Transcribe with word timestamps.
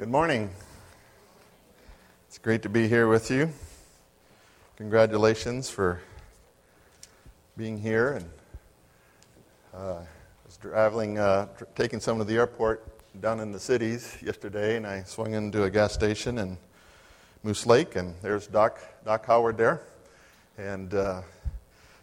Good 0.00 0.08
morning. 0.08 0.48
It's 2.26 2.38
great 2.38 2.62
to 2.62 2.70
be 2.70 2.88
here 2.88 3.06
with 3.06 3.30
you. 3.30 3.52
Congratulations 4.78 5.68
for 5.68 6.00
being 7.54 7.76
here. 7.76 8.14
And 8.14 8.30
uh, 9.74 9.98
I 9.98 10.06
was 10.46 10.56
traveling, 10.56 11.18
uh, 11.18 11.48
tr- 11.48 11.64
taking 11.74 12.00
someone 12.00 12.26
to 12.26 12.32
the 12.32 12.38
airport 12.38 12.82
down 13.20 13.40
in 13.40 13.52
the 13.52 13.60
cities 13.60 14.16
yesterday, 14.22 14.78
and 14.78 14.86
I 14.86 15.02
swung 15.02 15.34
into 15.34 15.64
a 15.64 15.70
gas 15.70 15.92
station 15.92 16.38
in 16.38 16.56
Moose 17.42 17.66
Lake, 17.66 17.94
and 17.94 18.14
there's 18.22 18.46
Doc 18.46 18.80
Doc 19.04 19.26
Howard 19.26 19.58
there, 19.58 19.82
and 20.56 20.94
uh, 20.94 21.20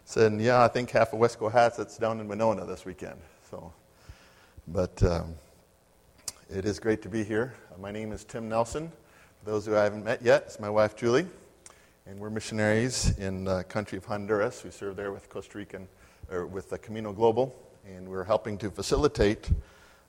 said, 0.04 0.40
"Yeah, 0.40 0.62
I 0.62 0.68
think 0.68 0.92
half 0.92 1.12
of 1.12 1.18
West 1.18 1.40
Cohasset's 1.40 1.96
down 1.96 2.20
in 2.20 2.28
Winona 2.28 2.64
this 2.64 2.84
weekend." 2.84 3.20
So, 3.50 3.72
but. 4.68 5.02
Um, 5.02 5.34
it 6.50 6.64
is 6.64 6.80
great 6.80 7.02
to 7.02 7.10
be 7.10 7.22
here. 7.22 7.52
Uh, 7.70 7.78
my 7.78 7.90
name 7.90 8.10
is 8.10 8.24
Tim 8.24 8.48
Nelson. 8.48 8.90
For 9.40 9.50
those 9.50 9.66
who 9.66 9.76
I 9.76 9.84
haven't 9.84 10.02
met 10.02 10.22
yet, 10.22 10.44
it's 10.46 10.58
my 10.58 10.70
wife 10.70 10.96
Julie, 10.96 11.26
and 12.06 12.18
we're 12.18 12.30
missionaries 12.30 13.18
in 13.18 13.44
the 13.44 13.64
country 13.64 13.98
of 13.98 14.06
Honduras. 14.06 14.64
We 14.64 14.70
serve 14.70 14.96
there 14.96 15.12
with 15.12 15.28
Costa 15.28 15.58
Rican, 15.58 15.86
or 16.30 16.46
with 16.46 16.70
the 16.70 16.78
Camino 16.78 17.12
Global, 17.12 17.54
and 17.86 18.08
we're 18.08 18.24
helping 18.24 18.56
to 18.58 18.70
facilitate 18.70 19.50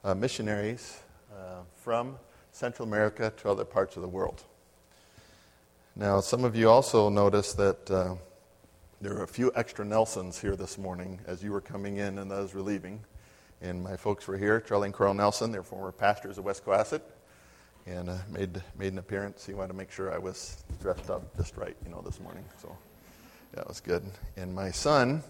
uh, 0.05 0.15
missionaries 0.15 1.01
uh, 1.37 1.59
from 1.75 2.17
Central 2.53 2.87
America 2.87 3.33
to 3.35 3.49
other 3.49 3.65
parts 3.65 3.97
of 3.97 4.01
the 4.01 4.07
world. 4.07 4.43
Now, 5.97 6.21
some 6.21 6.45
of 6.45 6.55
you 6.55 6.69
also 6.69 7.09
noticed 7.09 7.57
that 7.57 7.91
uh, 7.91 8.15
there 9.01 9.17
are 9.17 9.23
a 9.23 9.27
few 9.27 9.51
extra 9.55 9.83
Nelsons 9.83 10.39
here 10.39 10.55
this 10.55 10.77
morning 10.77 11.19
as 11.27 11.43
you 11.43 11.51
were 11.51 11.61
coming 11.61 11.97
in 11.97 12.17
and 12.19 12.31
those 12.31 12.53
were 12.53 12.61
leaving. 12.61 13.01
And 13.61 13.83
my 13.83 13.97
folks 13.97 14.27
were 14.27 14.37
here, 14.37 14.61
Charlie 14.61 14.87
and 14.87 14.93
Carl 14.93 15.13
Nelson. 15.13 15.51
They're 15.51 15.63
former 15.63 15.91
pastors 15.91 16.37
of 16.37 16.45
West 16.45 16.65
Cohasset. 16.65 17.01
And 17.85 18.09
uh, 18.09 18.17
made, 18.29 18.61
made 18.77 18.93
an 18.93 18.99
appearance. 18.99 19.45
He 19.45 19.53
wanted 19.53 19.69
to 19.69 19.73
make 19.73 19.91
sure 19.91 20.13
I 20.13 20.17
was 20.17 20.63
dressed 20.81 21.09
up 21.09 21.35
just 21.35 21.57
right, 21.57 21.75
you 21.83 21.89
know, 21.91 22.01
this 22.01 22.19
morning. 22.19 22.45
So 22.61 22.75
that 23.53 23.67
was 23.67 23.79
good. 23.81 24.03
And 24.37 24.53
my 24.53 24.71
son 24.71 25.23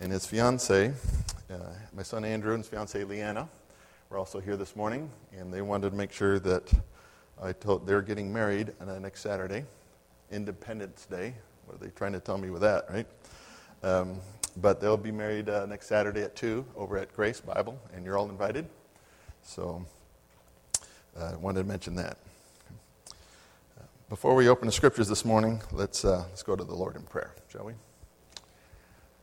and 0.00 0.10
his 0.10 0.26
fiance, 0.26 0.92
uh, 1.50 1.56
my 1.94 2.02
son 2.02 2.24
Andrew 2.24 2.54
and 2.54 2.64
his 2.64 2.68
fiance 2.68 3.04
Leanna, 3.04 3.48
were 4.10 4.18
also 4.18 4.40
here 4.40 4.56
this 4.56 4.74
morning. 4.74 5.10
And 5.38 5.52
they 5.52 5.62
wanted 5.62 5.90
to 5.90 5.96
make 5.96 6.12
sure 6.12 6.38
that 6.40 6.72
I 7.40 7.52
told 7.52 7.86
they're 7.86 8.02
getting 8.02 8.32
married 8.32 8.72
on 8.80 8.88
the 8.88 8.98
next 8.98 9.20
Saturday, 9.20 9.64
Independence 10.30 11.06
Day. 11.06 11.34
What 11.66 11.76
are 11.76 11.84
they 11.84 11.90
trying 11.90 12.12
to 12.12 12.20
tell 12.20 12.38
me 12.38 12.50
with 12.50 12.62
that, 12.62 12.86
right? 12.90 13.06
Um, 13.82 14.18
but 14.56 14.80
they'll 14.80 14.96
be 14.96 15.12
married 15.12 15.48
uh, 15.48 15.66
next 15.66 15.86
Saturday 15.86 16.22
at 16.22 16.36
2 16.36 16.64
over 16.76 16.98
at 16.98 17.14
Grace 17.14 17.40
Bible, 17.40 17.78
and 17.94 18.04
you're 18.04 18.18
all 18.18 18.28
invited. 18.28 18.66
So 19.42 19.84
I 21.18 21.24
uh, 21.24 21.38
wanted 21.38 21.62
to 21.62 21.68
mention 21.68 21.94
that. 21.96 22.18
Before 24.08 24.34
we 24.34 24.48
open 24.48 24.66
the 24.66 24.72
scriptures 24.72 25.08
this 25.08 25.24
morning, 25.24 25.62
let's, 25.72 26.04
uh, 26.04 26.24
let's 26.28 26.42
go 26.42 26.54
to 26.54 26.64
the 26.64 26.74
Lord 26.74 26.96
in 26.96 27.02
prayer, 27.02 27.34
shall 27.48 27.64
we? 27.64 27.72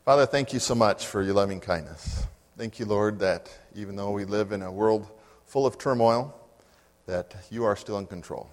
Father, 0.03 0.25
thank 0.25 0.51
you 0.51 0.59
so 0.59 0.73
much 0.73 1.05
for 1.05 1.21
your 1.21 1.35
loving 1.35 1.59
kindness. 1.59 2.25
Thank 2.57 2.79
you, 2.79 2.85
Lord, 2.85 3.19
that 3.19 3.55
even 3.75 3.95
though 3.95 4.11
we 4.11 4.25
live 4.25 4.51
in 4.51 4.63
a 4.63 4.71
world 4.71 5.07
full 5.45 5.67
of 5.67 5.77
turmoil, 5.77 6.35
that 7.05 7.35
you 7.51 7.65
are 7.65 7.75
still 7.75 7.99
in 7.99 8.07
control. 8.07 8.49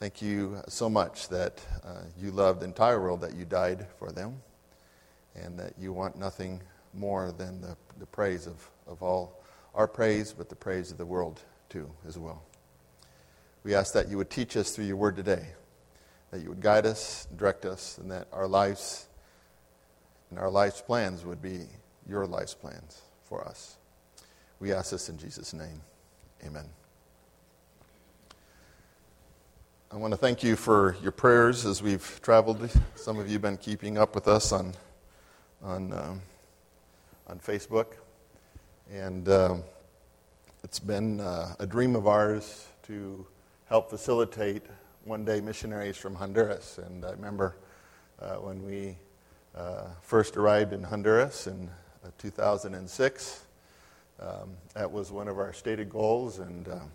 Thank 0.00 0.22
you 0.22 0.62
so 0.68 0.88
much 0.88 1.28
that 1.28 1.62
uh, 1.84 2.00
you 2.18 2.30
loved 2.30 2.60
the 2.60 2.64
entire 2.64 3.00
world, 3.00 3.20
that 3.20 3.34
you 3.34 3.44
died 3.44 3.86
for 3.98 4.10
them 4.10 4.40
and 5.34 5.58
that 5.58 5.74
you 5.78 5.92
want 5.92 6.16
nothing 6.16 6.60
more 6.92 7.32
than 7.32 7.60
the, 7.60 7.76
the 7.98 8.06
praise 8.06 8.46
of, 8.46 8.70
of 8.86 9.02
all 9.02 9.42
our 9.74 9.88
praise, 9.88 10.32
but 10.32 10.48
the 10.48 10.54
praise 10.56 10.90
of 10.90 10.98
the 10.98 11.06
world 11.06 11.40
too, 11.68 11.90
as 12.06 12.18
well. 12.18 12.42
We 13.64 13.74
ask 13.74 13.94
that 13.94 14.08
you 14.08 14.16
would 14.18 14.30
teach 14.30 14.56
us 14.56 14.70
through 14.70 14.84
your 14.84 14.96
word 14.96 15.16
today, 15.16 15.46
that 16.30 16.40
you 16.40 16.48
would 16.50 16.60
guide 16.60 16.86
us, 16.86 17.26
direct 17.36 17.64
us, 17.64 17.98
and 17.98 18.10
that 18.10 18.28
our 18.32 18.46
lives 18.46 19.08
and 20.30 20.38
our 20.38 20.50
life's 20.50 20.80
plans 20.80 21.24
would 21.24 21.40
be 21.40 21.60
your 22.08 22.26
life's 22.26 22.54
plans 22.54 23.02
for 23.22 23.44
us. 23.46 23.76
We 24.60 24.72
ask 24.72 24.90
this 24.90 25.08
in 25.08 25.18
Jesus' 25.18 25.52
name. 25.52 25.80
Amen. 26.44 26.64
I 29.90 29.96
want 29.96 30.12
to 30.12 30.16
thank 30.16 30.42
you 30.42 30.56
for 30.56 30.96
your 31.02 31.12
prayers 31.12 31.64
as 31.64 31.82
we've 31.82 32.20
traveled. 32.22 32.68
Some 32.96 33.18
of 33.18 33.28
you 33.28 33.34
have 33.34 33.42
been 33.42 33.56
keeping 33.56 33.96
up 33.96 34.14
with 34.14 34.26
us 34.26 34.50
on 34.50 34.74
on, 35.64 35.92
um, 35.92 36.22
on 37.26 37.38
Facebook. 37.38 37.86
And 38.92 39.28
um, 39.28 39.62
it's 40.62 40.78
been 40.78 41.20
uh, 41.20 41.54
a 41.58 41.66
dream 41.66 41.96
of 41.96 42.06
ours 42.06 42.68
to 42.84 43.26
help 43.68 43.88
facilitate 43.88 44.62
one 45.04 45.24
day 45.24 45.40
missionaries 45.40 45.96
from 45.96 46.14
Honduras. 46.14 46.78
And 46.78 47.04
I 47.04 47.10
remember 47.12 47.56
uh, 48.20 48.34
when 48.34 48.62
we 48.62 48.96
uh, 49.56 49.86
first 50.02 50.36
arrived 50.36 50.74
in 50.74 50.82
Honduras 50.82 51.46
in 51.46 51.70
uh, 52.04 52.10
2006, 52.18 53.46
um, 54.20 54.28
that 54.74 54.90
was 54.90 55.10
one 55.10 55.28
of 55.28 55.38
our 55.38 55.52
stated 55.54 55.88
goals. 55.88 56.40
And 56.40 56.68
um, 56.68 56.90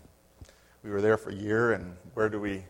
we 0.84 0.90
were 0.90 1.00
there 1.00 1.16
for 1.16 1.30
a 1.30 1.34
year. 1.34 1.72
And 1.72 1.96
where 2.14 2.28
do 2.28 2.40
we 2.40 2.64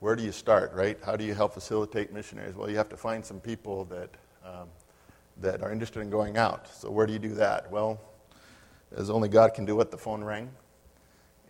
where 0.00 0.14
do 0.14 0.22
you 0.22 0.32
start, 0.32 0.74
right? 0.74 0.98
How 1.02 1.16
do 1.16 1.24
you 1.24 1.32
help 1.32 1.54
facilitate 1.54 2.12
missionaries? 2.12 2.54
Well, 2.54 2.68
you 2.68 2.76
have 2.76 2.90
to 2.90 2.96
find 2.96 3.24
some 3.24 3.40
people 3.40 3.86
that 3.86 4.10
um, 4.44 4.68
that 5.38 5.62
are 5.62 5.72
interested 5.72 6.00
in 6.00 6.10
going 6.10 6.36
out. 6.36 6.68
So, 6.68 6.90
where 6.90 7.06
do 7.06 7.12
you 7.12 7.18
do 7.18 7.34
that? 7.34 7.70
Well, 7.70 8.00
as 8.96 9.10
only 9.10 9.28
God 9.28 9.54
can 9.54 9.64
do 9.64 9.80
it, 9.80 9.90
the 9.90 9.98
phone 9.98 10.22
rang. 10.22 10.50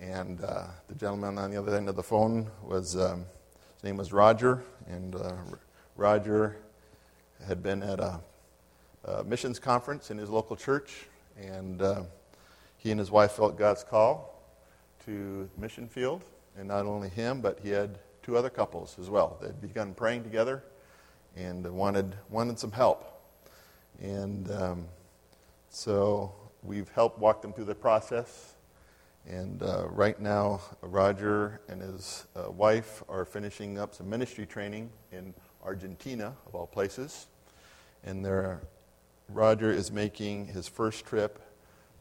And 0.01 0.43
uh, 0.43 0.65
the 0.89 0.95
gentleman 0.95 1.39
on 1.39 1.51
the 1.51 1.57
other 1.57 1.77
end 1.77 1.89
of 1.89 1.97
the 1.97 2.03
phone 2.03 2.51
was, 2.63 2.97
um, 2.97 3.27
his 3.75 3.85
name 3.85 3.97
was 3.97 4.13
Roger. 4.13 4.63
And 4.89 5.15
uh, 5.15 5.35
Roger 5.97 6.57
had 7.47 7.63
been 7.63 7.83
at 7.83 8.01
a, 8.01 8.21
a, 9.05 9.25
missions 9.25 9.59
conference 9.59 10.11
in 10.11 10.19
his 10.19 10.31
local 10.31 10.57
church. 10.57 11.07
And 11.41 11.83
uh, 11.83 12.03
he 12.79 12.91
and 12.91 12.99
his 12.99 13.11
wife 13.11 13.33
felt 13.33 13.59
God's 13.59 13.85
call 13.85 14.43
to 15.05 15.49
the 15.55 15.61
mission 15.61 15.87
field. 15.87 16.23
And 16.59 16.69
not 16.69 16.87
only 16.87 17.09
him, 17.09 17.41
but 17.41 17.61
he 17.63 17.71
had 17.71 17.99
two 18.23 18.37
other 18.37 18.51
couples 18.51 18.97
as 18.99 19.11
well. 19.11 19.39
They'd 19.43 19.61
begun 19.61 19.95
praying 19.95 20.23
together 20.23 20.63
and 21.37 21.67
wanted, 21.67 22.15
wanted 22.31 22.59
some 22.59 22.73
help. 22.73 23.14
And 24.03 24.51
um, 24.51 24.87
so 25.69 26.35
we've 26.63 26.89
helped 26.91 27.19
walk 27.19 27.43
them 27.43 27.53
through 27.53 27.65
the 27.65 27.75
process. 27.75 28.55
And 29.27 29.63
uh, 29.63 29.87
right 29.89 30.21
now, 30.21 30.61
Roger 30.83 31.61
and 31.69 31.81
his 31.81 32.27
uh, 32.37 32.51
wife 32.51 33.03
are 33.09 33.25
finishing 33.25 33.79
up 33.79 33.95
some 33.95 34.11
ministry 34.11 34.47
training 34.47 34.91
in 35.13 35.35
Argentina, 35.65 36.35
of 36.47 36.55
all 36.55 36.67
places. 36.67 37.27
And 38.05 38.27
Roger 39.29 39.71
is 39.71 39.91
making 39.91 40.47
his 40.49 40.69
first 40.69 41.07
trip 41.07 41.41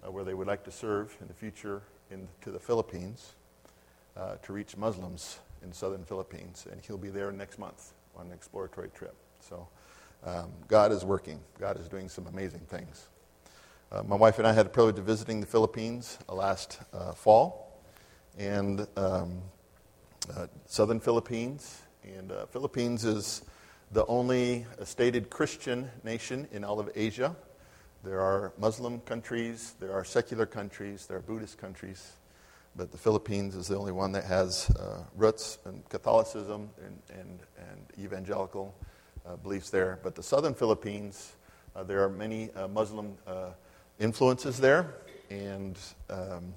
uh, 0.06 0.12
where 0.12 0.24
they 0.24 0.34
would 0.34 0.48
like 0.48 0.64
to 0.66 0.72
serve 0.72 1.16
in 1.22 1.28
the 1.28 1.34
future 1.34 1.82
in, 2.12 2.28
to 2.42 2.52
the 2.52 2.60
Philippines 2.60 3.34
uh, 4.18 4.36
to 4.44 4.54
reach 4.54 4.76
Muslims 4.76 5.40
in 5.64 5.72
southern 5.72 6.04
Philippines. 6.04 6.68
And 6.70 6.82
he'll 6.82 6.98
be 6.98 7.10
there 7.10 7.32
next 7.32 7.58
month 7.58 7.94
on 8.16 8.28
an 8.28 8.34
exploratory 8.34 8.90
trip. 8.90 9.16
So 9.40 9.68
um, 10.26 10.52
God 10.68 10.92
is 10.92 11.04
working. 11.04 11.40
God 11.60 11.80
is 11.80 11.88
doing 11.88 12.08
some 12.08 12.28
amazing 12.28 12.62
things. 12.62 13.08
Uh, 13.92 14.04
my 14.04 14.16
wife 14.16 14.40
and 14.40 14.48
I 14.48 14.54
had 14.54 14.66
the 14.66 14.70
privilege 14.70 14.98
of 14.98 15.06
visiting 15.06 15.42
the 15.42 15.48
Philippines 15.48 16.18
uh, 16.30 16.34
last 16.34 16.80
uh, 16.94 17.12
fall, 17.12 17.82
and 18.38 18.88
um, 18.96 19.42
uh, 20.36 20.48
southern 20.66 21.00
Philippines. 21.00 21.82
And 22.04 22.32
uh, 22.32 22.46
Philippines 22.48 23.06
is 23.06 23.44
the 23.92 24.06
only 24.08 24.66
stated 24.84 25.30
Christian 25.30 25.90
nation 26.04 26.48
in 26.52 26.64
all 26.64 26.80
of 26.80 26.90
Asia. 26.96 27.36
There 28.04 28.20
are 28.20 28.54
Muslim 28.58 29.00
countries, 29.02 29.76
there 29.80 29.94
are 29.94 30.04
secular 30.04 30.46
countries, 30.46 31.06
there 31.06 31.18
are 31.18 31.22
Buddhist 31.22 31.58
countries, 31.58 32.14
but 32.76 32.92
the 32.92 32.98
Philippines 32.98 33.56
is 33.56 33.68
the 33.68 33.78
only 33.78 33.92
one 33.92 34.12
that 34.14 34.24
has 34.24 34.70
uh, 34.72 35.04
roots 35.16 35.60
in 35.66 35.84
Catholicism 35.90 36.70
and, 36.84 37.00
and, 37.18 37.40
and 37.58 38.04
evangelical 38.04 38.76
uh, 38.82 38.86
beliefs 39.42 39.70
there. 39.70 40.00
But 40.04 40.16
the 40.16 40.24
southern 40.24 40.54
Philippines, 40.54 41.34
uh, 41.76 41.84
there 41.84 42.04
are 42.04 42.10
many 42.10 42.52
uh, 42.52 42.68
Muslim 42.68 43.18
influences 44.00 44.58
there, 44.58 44.96
and 45.30 45.78
um, 46.10 46.54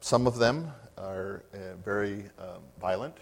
some 0.00 0.26
of 0.26 0.38
them 0.38 0.72
are 0.96 1.42
very 1.84 2.24
um, 2.38 2.62
violent. 2.80 3.16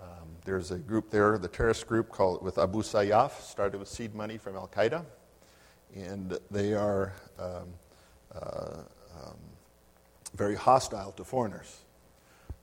Um, 0.00 0.28
there's 0.44 0.70
a 0.70 0.78
group 0.78 1.10
there, 1.10 1.38
the 1.38 1.48
terrorist 1.48 1.86
group 1.86 2.08
called 2.08 2.42
with 2.42 2.58
Abu 2.58 2.82
Sayyaf, 2.82 3.40
started 3.42 3.78
with 3.78 3.88
seed 3.88 4.14
money 4.14 4.38
from 4.38 4.54
Al 4.54 4.68
Qaeda, 4.68 5.04
and 5.94 6.38
they 6.50 6.72
are 6.74 7.12
um, 7.38 7.74
uh, 8.34 8.82
um, 9.16 9.36
very 10.36 10.54
hostile 10.54 11.10
to 11.12 11.24
foreigners. 11.24 11.78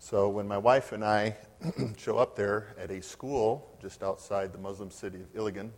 So 0.06 0.30
when 0.30 0.48
my 0.48 0.60
wife 0.60 0.92
and 0.92 1.04
I 1.04 1.36
show 1.98 2.20
up 2.20 2.36
there 2.36 2.76
at 2.78 2.92
a 2.92 3.02
school 3.02 3.76
just 3.82 4.04
outside 4.04 4.54
the 4.54 4.60
Muslim 4.60 4.92
city 4.92 5.18
of 5.20 5.34
Iligan, 5.34 5.72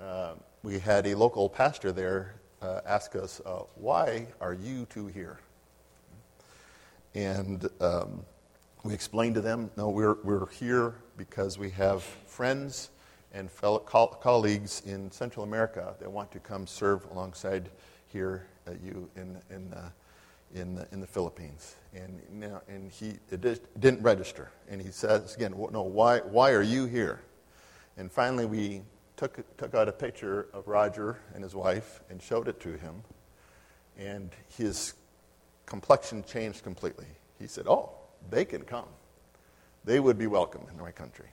uh, 0.00 0.32
we 0.64 0.80
had 0.80 1.06
a 1.06 1.14
local 1.14 1.48
pastor 1.48 1.92
there 1.92 2.34
uh, 2.60 2.80
ask 2.84 3.14
us, 3.14 3.40
uh, 3.46 3.60
Why 3.76 4.26
are 4.40 4.54
you 4.54 4.86
two 4.86 5.06
here? 5.06 5.38
And 7.14 7.68
um, 7.80 8.24
we 8.82 8.92
explained 8.92 9.36
to 9.36 9.40
them 9.40 9.70
no, 9.76 9.88
we're, 9.88 10.16
we're 10.24 10.48
here 10.48 10.96
because 11.16 11.58
we 11.58 11.70
have 11.70 12.02
friends 12.02 12.90
and 13.32 13.48
fellow 13.48 13.78
co- 13.78 14.18
colleagues 14.20 14.82
in 14.84 15.12
Central 15.12 15.44
America 15.44 15.94
that 16.00 16.10
want 16.10 16.32
to 16.32 16.40
come 16.40 16.66
serve 16.66 17.06
alongside 17.12 17.70
here 18.08 18.48
at 18.66 18.80
you 18.82 19.08
in, 19.14 19.38
in, 19.48 19.72
uh, 19.74 19.90
in, 20.54 20.74
the, 20.74 20.86
in 20.92 21.00
the 21.00 21.06
Philippines. 21.06 21.76
And, 21.94 22.20
know, 22.32 22.60
and 22.68 22.90
he 22.90 23.14
didn't 23.30 24.02
register. 24.02 24.50
And 24.68 24.80
he 24.80 24.90
says 24.90 25.34
again, 25.34 25.54
no, 25.72 25.82
why, 25.82 26.18
why 26.18 26.52
are 26.52 26.62
you 26.62 26.86
here? 26.86 27.20
And 27.96 28.10
finally, 28.10 28.46
we 28.46 28.82
took, 29.16 29.56
took 29.56 29.74
out 29.74 29.88
a 29.88 29.92
picture 29.92 30.46
of 30.52 30.68
Roger 30.68 31.18
and 31.34 31.42
his 31.42 31.54
wife 31.54 32.00
and 32.10 32.22
showed 32.22 32.48
it 32.48 32.60
to 32.60 32.70
him. 32.78 33.02
And 33.98 34.30
his 34.56 34.94
complexion 35.66 36.22
changed 36.22 36.62
completely. 36.62 37.06
He 37.38 37.46
said, 37.46 37.66
Oh, 37.66 37.90
they 38.30 38.44
can 38.44 38.62
come. 38.62 38.86
They 39.84 40.00
would 40.00 40.18
be 40.18 40.26
welcome 40.26 40.62
in 40.72 40.78
my 40.80 40.92
country. 40.92 41.26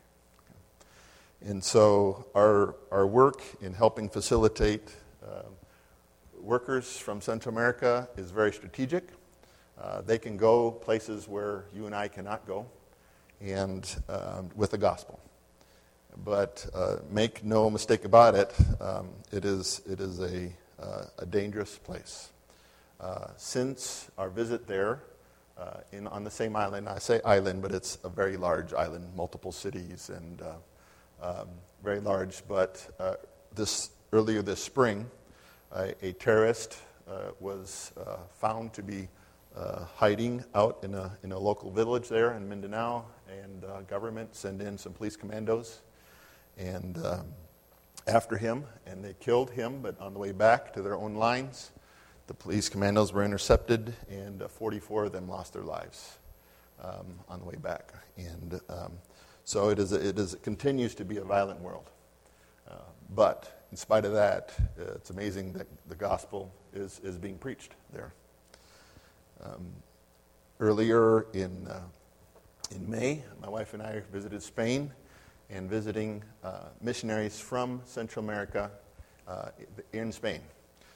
And 1.45 1.63
so, 1.63 2.25
our, 2.33 2.75
our 2.91 3.05
work 3.05 3.41
in 3.61 3.73
helping 3.73 4.09
facilitate 4.09 4.95
uh, 5.23 5.43
workers 6.45 6.97
from 6.97 7.21
Central 7.21 7.53
America 7.53 8.07
is 8.17 8.29
very 8.29 8.53
strategic. 8.53 9.09
Uh, 9.81 10.01
they 10.01 10.19
can 10.19 10.37
go 10.37 10.71
places 10.71 11.27
where 11.27 11.65
you 11.73 11.87
and 11.87 11.95
I 11.95 12.07
cannot 12.07 12.45
go, 12.45 12.67
and 13.41 13.93
um, 14.07 14.49
with 14.55 14.71
the 14.71 14.77
gospel. 14.77 15.19
But 16.23 16.65
uh, 16.73 16.97
make 17.09 17.43
no 17.43 17.69
mistake 17.69 18.05
about 18.05 18.35
it, 18.35 18.53
um, 18.79 19.09
it 19.31 19.43
is, 19.43 19.81
it 19.89 19.99
is 19.99 20.19
a, 20.21 20.49
uh, 20.79 21.05
a 21.19 21.25
dangerous 21.25 21.77
place. 21.77 22.29
Uh, 23.01 23.27
since 23.35 24.09
our 24.17 24.29
visit 24.29 24.67
there, 24.67 25.01
uh, 25.57 25.79
in, 25.91 26.07
on 26.07 26.23
the 26.23 26.31
same 26.31 26.55
island, 26.55 26.87
I 26.87 26.99
say 26.99 27.21
island, 27.25 27.61
but 27.61 27.73
it's 27.73 27.97
a 28.03 28.09
very 28.09 28.37
large 28.37 28.73
island, 28.73 29.07
multiple 29.15 29.51
cities, 29.51 30.09
and 30.09 30.41
uh, 30.41 30.53
um, 31.21 31.47
very 31.83 31.99
large. 31.99 32.43
But 32.47 32.87
this 33.53 33.89
earlier 34.13 34.41
this 34.41 34.63
spring, 34.63 35.09
a 35.73 36.13
terrorist 36.13 36.77
was 37.39 37.93
found 38.39 38.73
to 38.73 38.83
be 38.83 39.07
hiding 39.95 40.43
out 40.53 40.79
in 40.83 40.93
a, 40.93 41.17
in 41.23 41.31
a 41.31 41.39
local 41.39 41.71
village 41.71 42.07
there 42.09 42.33
in 42.33 42.47
Mindanao, 42.47 43.05
and 43.29 43.87
government 43.87 44.35
sent 44.35 44.61
in 44.61 44.77
some 44.77 44.93
police 44.93 45.15
commandos 45.15 45.81
and 46.57 46.97
um, 47.05 47.25
after 48.07 48.37
him, 48.37 48.65
and 48.85 49.03
they 49.03 49.13
killed 49.19 49.51
him. 49.51 49.81
But 49.81 49.99
on 49.99 50.13
the 50.13 50.19
way 50.19 50.31
back 50.31 50.73
to 50.73 50.81
their 50.81 50.95
own 50.95 51.15
lines, 51.15 51.71
the 52.27 52.33
police 52.33 52.69
commandos 52.69 53.13
were 53.13 53.23
intercepted, 53.23 53.93
and 54.09 54.41
uh, 54.41 54.47
44 54.47 55.05
of 55.05 55.11
them 55.11 55.27
lost 55.27 55.53
their 55.53 55.63
lives 55.63 56.17
um, 56.83 57.19
on 57.29 57.39
the 57.39 57.45
way 57.45 57.55
back. 57.55 57.93
And 58.17 58.59
um, 58.69 58.93
so 59.43 59.69
it, 59.69 59.79
is 59.79 59.91
a, 59.91 60.07
it, 60.07 60.17
is, 60.17 60.33
it 60.33 60.43
continues 60.43 60.95
to 60.95 61.05
be 61.05 61.17
a 61.17 61.23
violent 61.23 61.61
world. 61.61 61.89
Uh, 62.69 62.75
but 63.13 63.54
in 63.71 63.77
spite 63.77 64.05
of 64.05 64.13
that, 64.13 64.53
uh, 64.79 64.93
it's 64.95 65.09
amazing 65.09 65.53
that 65.53 65.67
the 65.89 65.95
gospel 65.95 66.51
is, 66.73 66.99
is 67.03 67.17
being 67.17 67.37
preached 67.37 67.73
there. 67.91 68.13
Um, 69.43 69.65
earlier 70.59 71.25
in, 71.33 71.67
uh, 71.67 71.81
in 72.73 72.89
May, 72.89 73.23
my 73.41 73.49
wife 73.49 73.73
and 73.73 73.81
I 73.81 74.01
visited 74.11 74.41
Spain 74.41 74.91
and 75.49 75.69
visiting 75.69 76.23
uh, 76.43 76.65
missionaries 76.81 77.39
from 77.39 77.81
Central 77.85 78.23
America 78.23 78.71
uh, 79.27 79.49
in 79.93 80.11
Spain. 80.11 80.41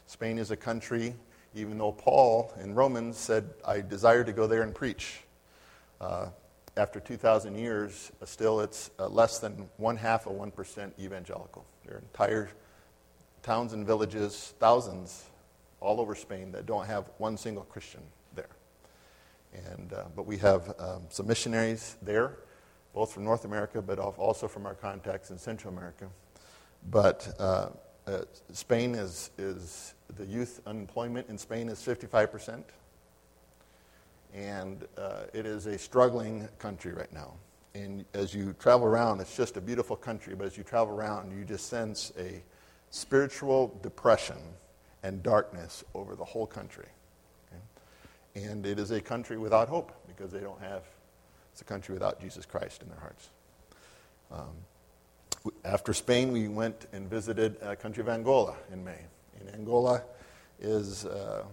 Spain 0.07 0.37
is 0.37 0.51
a 0.51 0.57
country, 0.57 1.13
even 1.55 1.77
though 1.77 1.91
Paul 1.91 2.53
in 2.61 2.73
Romans 2.73 3.17
said, 3.17 3.49
I 3.65 3.81
desire 3.81 4.23
to 4.23 4.31
go 4.31 4.47
there 4.47 4.61
and 4.61 4.73
preach. 4.73 5.21
Uh, 5.99 6.27
after 6.77 6.99
2,000 6.99 7.55
years, 7.57 8.11
uh, 8.21 8.25
still 8.25 8.61
it's 8.61 8.89
less 8.97 9.39
than 9.39 9.69
one 9.77 9.97
half 9.97 10.27
of 10.27 10.33
1% 10.33 10.91
evangelical. 10.99 11.65
There 11.89 11.97
are 11.97 12.01
entire 12.01 12.49
towns 13.41 13.73
and 13.73 13.83
villages, 13.83 14.53
thousands 14.59 15.23
all 15.79 15.99
over 15.99 16.13
Spain, 16.13 16.51
that 16.51 16.67
don't 16.67 16.85
have 16.85 17.09
one 17.17 17.35
single 17.35 17.63
Christian 17.63 18.01
there. 18.35 18.49
And, 19.71 19.91
uh, 19.91 20.03
but 20.15 20.27
we 20.27 20.37
have 20.37 20.71
um, 20.77 21.01
some 21.09 21.25
missionaries 21.25 21.97
there 22.03 22.37
both 22.93 23.11
from 23.11 23.23
North 23.23 23.43
America, 23.43 23.81
but 23.81 23.97
also 23.97 24.47
from 24.47 24.67
our 24.67 24.75
contacts 24.75 25.31
in 25.31 25.39
Central 25.39 25.73
America. 25.73 26.07
But 26.91 27.27
uh, 27.39 27.69
uh, 28.05 28.21
Spain 28.51 28.93
is, 28.93 29.31
is, 29.39 29.95
the 30.15 30.25
youth 30.25 30.61
unemployment 30.67 31.27
in 31.27 31.39
Spain 31.39 31.69
is 31.69 31.79
55%. 31.79 32.63
And 34.35 34.85
uh, 34.95 35.21
it 35.33 35.47
is 35.47 35.65
a 35.65 35.77
struggling 35.79 36.47
country 36.59 36.93
right 36.93 37.11
now. 37.11 37.33
And 37.79 38.05
as 38.13 38.33
you 38.33 38.53
travel 38.59 38.85
around, 38.85 39.21
it's 39.21 39.37
just 39.37 39.55
a 39.55 39.61
beautiful 39.61 39.95
country, 39.95 40.35
but 40.35 40.45
as 40.45 40.57
you 40.57 40.63
travel 40.63 40.93
around, 40.93 41.31
you 41.31 41.45
just 41.45 41.67
sense 41.67 42.11
a 42.17 42.43
spiritual 42.89 43.79
depression 43.81 44.37
and 45.03 45.23
darkness 45.23 45.83
over 45.93 46.15
the 46.15 46.25
whole 46.25 46.45
country. 46.45 46.87
Okay? 47.47 48.43
And 48.45 48.65
it 48.65 48.79
is 48.79 48.91
a 48.91 48.99
country 48.99 49.37
without 49.37 49.69
hope 49.69 49.93
because 50.07 50.31
they 50.31 50.41
don't 50.41 50.59
have 50.59 50.83
it's 51.51 51.61
a 51.61 51.65
country 51.65 51.93
without 51.93 52.21
Jesus 52.21 52.45
Christ 52.45 52.83
in 52.83 52.89
their 52.89 52.99
hearts. 52.99 53.29
Um, 54.31 55.51
after 55.65 55.93
Spain, 55.93 56.31
we 56.31 56.47
went 56.47 56.87
and 56.93 57.09
visited 57.09 57.57
a 57.61 57.75
country 57.75 58.01
of 58.01 58.09
Angola 58.09 58.55
in 58.71 58.83
May. 58.83 58.99
And 59.39 59.53
Angola 59.53 60.03
is 60.61 61.05
uh, 61.05 61.43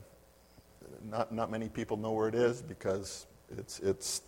not, 1.09 1.33
not 1.33 1.51
many 1.51 1.69
people 1.69 1.97
know 1.97 2.13
where 2.13 2.29
it 2.29 2.35
is 2.35 2.63
because 2.63 3.27
it's, 3.57 3.79
it's, 3.81 4.23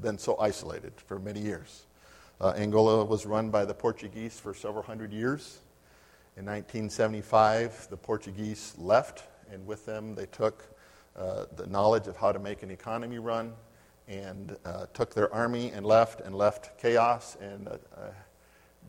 been 0.00 0.18
so 0.18 0.36
isolated 0.38 0.92
for 0.96 1.18
many 1.18 1.40
years. 1.40 1.86
Uh, 2.40 2.52
Angola 2.56 3.04
was 3.04 3.26
run 3.26 3.50
by 3.50 3.64
the 3.64 3.74
Portuguese 3.74 4.38
for 4.38 4.54
several 4.54 4.82
hundred 4.82 5.12
years. 5.12 5.60
In 6.36 6.44
1975, 6.46 7.88
the 7.90 7.96
Portuguese 7.96 8.74
left, 8.76 9.22
and 9.52 9.64
with 9.66 9.86
them, 9.86 10.14
they 10.14 10.26
took 10.26 10.64
uh, 11.16 11.44
the 11.56 11.66
knowledge 11.68 12.08
of 12.08 12.16
how 12.16 12.32
to 12.32 12.40
make 12.40 12.64
an 12.64 12.70
economy 12.70 13.18
run 13.18 13.52
and 14.08 14.56
uh, 14.64 14.86
took 14.92 15.14
their 15.14 15.32
army 15.32 15.70
and 15.70 15.86
left 15.86 16.20
and 16.20 16.34
left 16.34 16.76
chaos. 16.78 17.36
And 17.40 17.68
uh, 17.68 17.76
uh, 17.96 18.10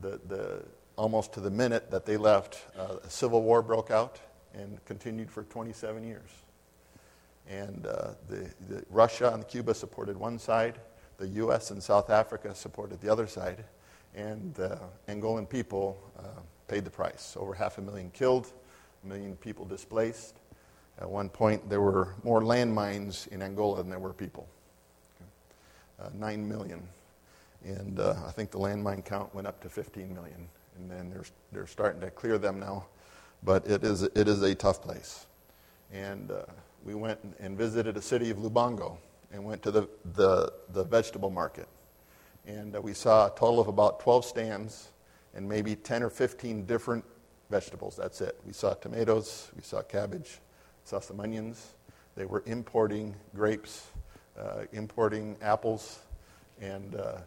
the, 0.01 0.19
the, 0.27 0.63
almost 0.95 1.33
to 1.33 1.39
the 1.39 1.51
minute 1.51 1.91
that 1.91 2.05
they 2.05 2.17
left, 2.17 2.65
uh, 2.77 2.97
a 3.03 3.09
civil 3.09 3.43
war 3.43 3.61
broke 3.61 3.91
out 3.91 4.19
and 4.53 4.83
continued 4.85 5.29
for 5.29 5.43
27 5.43 6.03
years. 6.03 6.29
And 7.49 7.85
uh, 7.85 8.11
the, 8.27 8.49
the 8.69 8.83
Russia 8.89 9.31
and 9.33 9.47
Cuba 9.47 9.73
supported 9.73 10.17
one 10.17 10.39
side, 10.39 10.79
the 11.17 11.27
U.S. 11.27 11.71
and 11.71 11.81
South 11.81 12.09
Africa 12.09 12.55
supported 12.55 12.99
the 13.01 13.09
other 13.09 13.27
side, 13.27 13.63
and 14.15 14.53
the 14.55 14.79
Angolan 15.07 15.47
people 15.47 15.97
uh, 16.17 16.41
paid 16.67 16.85
the 16.85 16.89
price. 16.89 17.35
Over 17.39 17.53
half 17.53 17.77
a 17.77 17.81
million 17.81 18.09
killed, 18.11 18.51
a 19.03 19.07
million 19.07 19.35
people 19.35 19.65
displaced. 19.65 20.35
At 20.99 21.09
one 21.09 21.29
point, 21.29 21.69
there 21.69 21.81
were 21.81 22.15
more 22.23 22.41
landmines 22.41 23.27
in 23.27 23.41
Angola 23.41 23.77
than 23.77 23.89
there 23.89 23.99
were 23.99 24.13
people 24.13 24.47
uh, 25.99 26.09
9 26.13 26.47
million. 26.47 26.87
And 27.63 27.99
uh, 27.99 28.15
I 28.27 28.31
think 28.31 28.51
the 28.51 28.59
landmine 28.59 29.03
count 29.03 29.33
went 29.33 29.47
up 29.47 29.61
to 29.61 29.69
15 29.69 30.13
million. 30.13 30.47
And 30.77 30.91
then 30.91 31.09
they're, 31.09 31.25
they're 31.51 31.67
starting 31.67 32.01
to 32.01 32.11
clear 32.11 32.37
them 32.37 32.59
now. 32.59 32.85
But 33.43 33.67
it 33.67 33.83
is, 33.83 34.03
it 34.03 34.27
is 34.27 34.41
a 34.41 34.53
tough 34.55 34.81
place. 34.81 35.25
And 35.91 36.31
uh, 36.31 36.43
we 36.85 36.95
went 36.95 37.19
and 37.39 37.57
visited 37.57 37.97
a 37.97 38.01
city 38.01 38.29
of 38.29 38.37
Lubango 38.37 38.97
and 39.33 39.43
went 39.43 39.61
to 39.63 39.71
the, 39.71 39.89
the, 40.13 40.53
the 40.69 40.83
vegetable 40.83 41.29
market. 41.29 41.67
And 42.45 42.75
uh, 42.75 42.81
we 42.81 42.93
saw 42.93 43.27
a 43.27 43.29
total 43.31 43.59
of 43.59 43.67
about 43.67 43.99
12 43.99 44.23
stands 44.23 44.89
and 45.33 45.49
maybe 45.49 45.75
10 45.75 46.03
or 46.03 46.09
15 46.09 46.65
different 46.65 47.03
vegetables. 47.49 47.97
That's 47.97 48.21
it. 48.21 48.39
We 48.45 48.53
saw 48.53 48.73
tomatoes, 48.75 49.51
we 49.55 49.63
saw 49.63 49.81
cabbage, 49.81 50.39
saw 50.85 50.99
some 50.99 51.19
onions. 51.19 51.73
They 52.15 52.25
were 52.25 52.43
importing 52.45 53.15
grapes 53.35 53.87
uh, 54.37 54.65
importing 54.73 55.37
apples, 55.41 55.99
and 56.59 56.95
uh, 56.95 57.17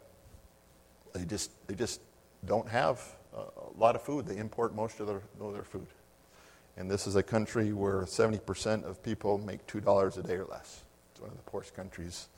they 1.13 1.25
just 1.25 1.51
they 1.67 1.75
just 1.75 2.01
don't 2.45 2.69
have 2.69 3.03
a, 3.35 3.45
lot 3.77 3.95
of 3.95 4.03
food. 4.03 4.27
They 4.27 4.37
import 4.37 4.75
most 4.75 5.01
of 5.01 5.07
their, 5.07 5.23
of 5.41 5.53
their 5.53 5.63
food. 5.63 5.87
And 6.79 6.89
this 6.89 7.09
is 7.09 7.17
a 7.17 7.25
country 7.25 7.73
where 7.73 8.03
70% 8.03 8.85
of 8.85 9.03
people 9.03 9.39
make 9.39 9.67
$2 9.67 10.17
a 10.17 10.23
day 10.23 10.35
or 10.35 10.45
less. 10.45 10.85
It's 11.11 11.21
one 11.21 11.29
of 11.29 11.37
the 11.37 11.43
poorest 11.43 11.75
countries 11.75 12.29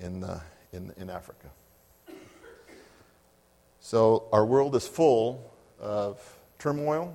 in, 0.00 0.24
uh, 0.24 0.40
in, 0.72 0.90
in 0.96 1.10
Africa. 1.10 1.48
So 3.78 4.24
our 4.32 4.46
world 4.46 4.74
is 4.74 4.88
full 4.88 5.52
of 5.78 6.18
turmoil. 6.58 7.14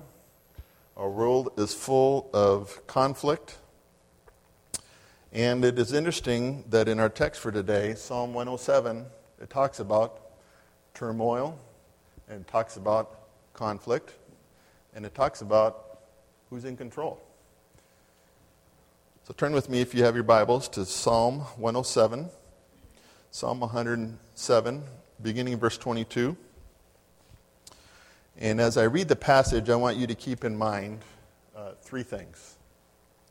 Our 0.96 1.10
world 1.10 1.50
is 1.56 1.74
full 1.74 2.30
of 2.32 2.86
conflict. 2.86 3.58
And 5.32 5.64
it 5.64 5.76
is 5.76 5.92
interesting 5.92 6.62
that 6.70 6.86
in 6.86 7.00
our 7.00 7.08
text 7.08 7.40
for 7.40 7.50
today, 7.50 7.96
Psalm 7.96 8.32
107, 8.32 9.06
it 9.42 9.50
talks 9.50 9.80
about 9.80 10.20
turmoil 10.94 11.58
and 12.28 12.42
it 12.42 12.46
talks 12.46 12.76
about 12.76 13.18
conflict 13.54 14.12
and 14.94 15.04
it 15.04 15.16
talks 15.16 15.40
about 15.40 15.83
who's 16.50 16.64
in 16.64 16.76
control. 16.76 17.20
So 19.26 19.34
turn 19.34 19.52
with 19.52 19.70
me, 19.70 19.80
if 19.80 19.94
you 19.94 20.04
have 20.04 20.14
your 20.14 20.24
Bibles, 20.24 20.68
to 20.70 20.84
Psalm 20.84 21.40
107. 21.56 22.28
Psalm 23.30 23.60
107, 23.60 24.82
beginning 25.22 25.58
verse 25.58 25.78
22. 25.78 26.36
And 28.38 28.60
as 28.60 28.76
I 28.76 28.84
read 28.84 29.08
the 29.08 29.16
passage, 29.16 29.70
I 29.70 29.76
want 29.76 29.96
you 29.96 30.06
to 30.06 30.14
keep 30.14 30.44
in 30.44 30.56
mind 30.56 31.00
uh, 31.56 31.72
three 31.82 32.02
things. 32.02 32.56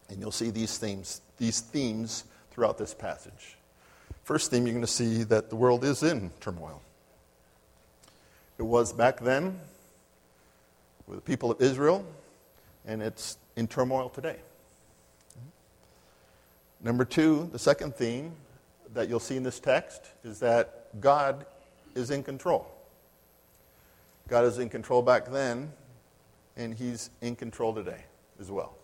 And 0.09 0.19
you'll 0.19 0.31
see 0.31 0.49
these 0.49 0.77
themes, 0.77 1.21
these 1.37 1.61
themes 1.61 2.25
throughout 2.51 2.77
this 2.77 2.93
passage. 2.93 3.57
First 4.23 4.51
theme, 4.51 4.65
you're 4.65 4.73
going 4.73 4.85
to 4.85 4.91
see 4.91 5.23
that 5.23 5.49
the 5.49 5.55
world 5.55 5.83
is 5.83 6.03
in 6.03 6.31
turmoil. 6.39 6.81
It 8.57 8.63
was 8.63 8.93
back 8.93 9.19
then 9.19 9.59
with 11.07 11.17
the 11.17 11.21
people 11.21 11.51
of 11.51 11.61
Israel, 11.61 12.05
and 12.85 13.01
it's 13.01 13.37
in 13.55 13.67
turmoil 13.67 14.09
today. 14.09 14.37
Number 16.81 17.05
two, 17.05 17.49
the 17.51 17.59
second 17.59 17.95
theme 17.95 18.33
that 18.93 19.07
you'll 19.07 19.19
see 19.19 19.37
in 19.37 19.43
this 19.43 19.59
text 19.59 20.01
is 20.23 20.39
that 20.39 20.99
God 20.99 21.45
is 21.95 22.11
in 22.11 22.23
control. 22.23 22.67
God 24.27 24.45
is 24.45 24.59
in 24.59 24.69
control 24.69 25.01
back 25.01 25.31
then, 25.31 25.71
and 26.57 26.73
He's 26.73 27.09
in 27.21 27.35
control 27.35 27.73
today 27.73 28.03
as 28.39 28.51
well. 28.51 28.75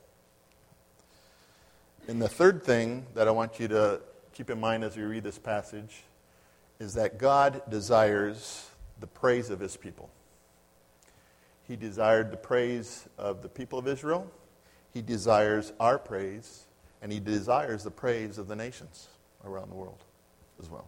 And 2.08 2.22
the 2.22 2.30
third 2.30 2.64
thing 2.64 3.06
that 3.14 3.28
I 3.28 3.32
want 3.32 3.60
you 3.60 3.68
to 3.68 4.02
keep 4.34 4.50
in 4.50 4.60
mind 4.60 4.84
as 4.84 4.96
we 4.96 5.04
read 5.04 5.24
this 5.24 5.38
passage 5.38 6.04
is 6.80 6.94
that 6.94 7.18
God 7.18 7.62
desires 7.70 8.70
the 9.00 9.08
praise 9.08 9.50
of 9.50 9.60
His 9.60 9.76
people. 9.76 10.10
He 11.70 11.76
desired 11.76 12.32
the 12.32 12.38
praise 12.38 13.08
of 13.20 13.44
the 13.44 13.48
people 13.48 13.78
of 13.78 13.88
Israel. 13.88 14.30
He 14.92 15.04
desires 15.04 15.72
our 15.80 16.00
praise 16.00 16.66
and 17.00 17.12
he 17.12 17.20
desires 17.20 17.84
the 17.84 17.92
praise 17.92 18.40
of 18.40 18.48
the 18.48 18.56
nations 18.56 19.08
around 19.46 19.70
the 19.70 19.76
world 19.76 20.04
as 20.60 20.68
well. 20.68 20.88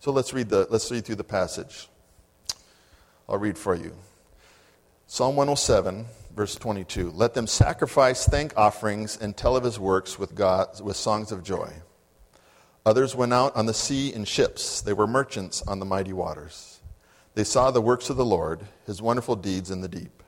So 0.00 0.10
let's 0.10 0.34
read, 0.34 0.48
the, 0.48 0.66
let's 0.70 0.90
read 0.90 1.04
through 1.04 1.14
the 1.14 1.24
passage. 1.24 1.88
I'll 3.28 3.38
read 3.38 3.56
for 3.56 3.76
you. 3.76 3.94
Psalm 5.06 5.36
107, 5.36 6.06
verse 6.34 6.56
22. 6.56 7.12
Let 7.12 7.34
them 7.34 7.46
sacrifice 7.46 8.26
thank 8.26 8.56
offerings 8.56 9.16
and 9.16 9.36
tell 9.36 9.56
of 9.56 9.62
his 9.62 9.78
works 9.78 10.18
with, 10.18 10.34
God, 10.34 10.80
with 10.80 10.96
songs 10.96 11.30
of 11.30 11.44
joy. 11.44 11.72
Others 12.84 13.14
went 13.14 13.32
out 13.32 13.54
on 13.54 13.66
the 13.66 13.74
sea 13.74 14.12
in 14.12 14.24
ships. 14.24 14.80
They 14.80 14.94
were 14.94 15.06
merchants 15.06 15.62
on 15.62 15.78
the 15.78 15.86
mighty 15.86 16.12
waters. 16.12 16.80
They 17.34 17.44
saw 17.44 17.70
the 17.70 17.80
works 17.80 18.10
of 18.10 18.16
the 18.16 18.24
Lord, 18.24 18.60
his 18.86 19.00
wonderful 19.00 19.36
deeds 19.36 19.70
in 19.70 19.80
the 19.80 19.88
deep. 19.88 20.22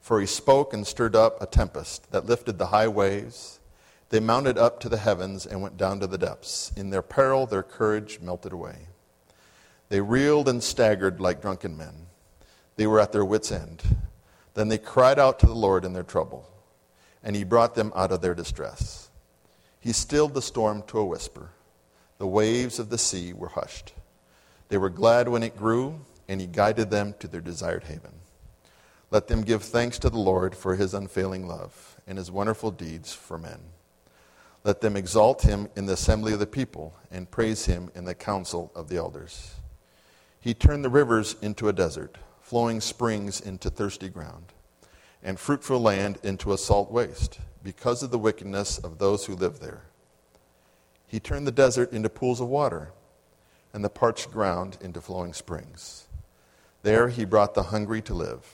For 0.00 0.20
he 0.20 0.26
spoke 0.26 0.74
and 0.74 0.86
stirred 0.86 1.14
up 1.14 1.40
a 1.40 1.46
tempest 1.46 2.10
that 2.10 2.26
lifted 2.26 2.58
the 2.58 2.66
high 2.66 2.88
waves. 2.88 3.60
They 4.08 4.18
mounted 4.18 4.58
up 4.58 4.80
to 4.80 4.88
the 4.88 4.96
heavens 4.96 5.46
and 5.46 5.62
went 5.62 5.76
down 5.76 6.00
to 6.00 6.06
the 6.06 6.18
depths. 6.18 6.72
In 6.76 6.90
their 6.90 7.02
peril, 7.02 7.46
their 7.46 7.62
courage 7.62 8.18
melted 8.20 8.52
away. 8.52 8.88
They 9.88 10.00
reeled 10.00 10.48
and 10.48 10.62
staggered 10.62 11.20
like 11.20 11.40
drunken 11.40 11.76
men. 11.76 12.06
They 12.76 12.86
were 12.86 12.98
at 12.98 13.12
their 13.12 13.24
wits' 13.24 13.52
end. 13.52 13.82
Then 14.54 14.68
they 14.68 14.78
cried 14.78 15.18
out 15.18 15.38
to 15.40 15.46
the 15.46 15.54
Lord 15.54 15.84
in 15.84 15.92
their 15.92 16.02
trouble, 16.02 16.48
and 17.22 17.36
he 17.36 17.44
brought 17.44 17.74
them 17.74 17.92
out 17.94 18.10
of 18.10 18.20
their 18.20 18.34
distress. 18.34 19.10
He 19.78 19.92
stilled 19.92 20.34
the 20.34 20.42
storm 20.42 20.82
to 20.88 20.98
a 20.98 21.04
whisper. 21.04 21.50
The 22.18 22.26
waves 22.26 22.78
of 22.78 22.90
the 22.90 22.98
sea 22.98 23.32
were 23.32 23.48
hushed. 23.48 23.92
They 24.68 24.78
were 24.78 24.90
glad 24.90 25.28
when 25.28 25.42
it 25.42 25.56
grew, 25.56 26.00
and 26.28 26.40
he 26.40 26.46
guided 26.46 26.90
them 26.90 27.14
to 27.18 27.28
their 27.28 27.40
desired 27.40 27.84
haven. 27.84 28.12
Let 29.10 29.28
them 29.28 29.42
give 29.42 29.62
thanks 29.62 29.98
to 30.00 30.10
the 30.10 30.18
Lord 30.18 30.54
for 30.56 30.76
his 30.76 30.94
unfailing 30.94 31.46
love 31.46 32.00
and 32.06 32.16
his 32.16 32.30
wonderful 32.30 32.70
deeds 32.70 33.12
for 33.12 33.36
men. 33.36 33.60
Let 34.64 34.80
them 34.80 34.96
exalt 34.96 35.42
him 35.42 35.68
in 35.76 35.86
the 35.86 35.94
assembly 35.94 36.32
of 36.32 36.38
the 36.38 36.46
people 36.46 36.94
and 37.10 37.30
praise 37.30 37.66
him 37.66 37.90
in 37.94 38.04
the 38.04 38.14
council 38.14 38.72
of 38.74 38.88
the 38.88 38.96
elders. 38.96 39.54
He 40.40 40.54
turned 40.54 40.84
the 40.84 40.88
rivers 40.88 41.36
into 41.42 41.68
a 41.68 41.72
desert, 41.72 42.16
flowing 42.40 42.80
springs 42.80 43.40
into 43.40 43.70
thirsty 43.70 44.08
ground, 44.08 44.46
and 45.22 45.38
fruitful 45.38 45.80
land 45.80 46.18
into 46.22 46.52
a 46.52 46.58
salt 46.58 46.90
waste, 46.90 47.38
because 47.62 48.02
of 48.02 48.10
the 48.10 48.18
wickedness 48.18 48.78
of 48.78 48.98
those 48.98 49.26
who 49.26 49.34
live 49.34 49.60
there. 49.60 49.82
He 51.06 51.20
turned 51.20 51.46
the 51.46 51.52
desert 51.52 51.92
into 51.92 52.08
pools 52.08 52.40
of 52.40 52.48
water, 52.48 52.92
and 53.72 53.84
the 53.84 53.90
parched 53.90 54.30
ground 54.30 54.78
into 54.80 55.00
flowing 55.00 55.32
springs. 55.32 56.06
There 56.82 57.08
he 57.08 57.24
brought 57.24 57.54
the 57.54 57.64
hungry 57.64 58.02
to 58.02 58.14
live, 58.14 58.44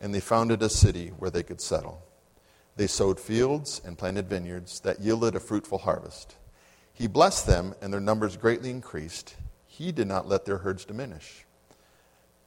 and 0.00 0.12
they 0.12 0.20
founded 0.20 0.62
a 0.62 0.68
city 0.68 1.08
where 1.18 1.30
they 1.30 1.44
could 1.44 1.60
settle. 1.60 2.02
They 2.76 2.88
sowed 2.88 3.20
fields 3.20 3.80
and 3.84 3.96
planted 3.96 4.28
vineyards 4.28 4.80
that 4.80 5.00
yielded 5.00 5.36
a 5.36 5.40
fruitful 5.40 5.78
harvest. 5.78 6.34
He 6.92 7.06
blessed 7.06 7.46
them, 7.46 7.74
and 7.80 7.92
their 7.92 8.00
numbers 8.00 8.36
greatly 8.36 8.70
increased. 8.70 9.36
He 9.66 9.92
did 9.92 10.08
not 10.08 10.28
let 10.28 10.44
their 10.44 10.58
herds 10.58 10.84
diminish. 10.84 11.44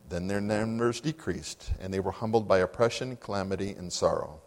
Then 0.09 0.27
their 0.27 0.41
numbers 0.41 0.99
decreased, 0.99 1.71
and 1.79 1.93
they 1.93 1.99
were 2.01 2.11
humbled 2.11 2.47
by 2.47 2.59
oppression, 2.59 3.15
calamity, 3.15 3.71
and 3.71 3.91
sorrow. 3.91 4.41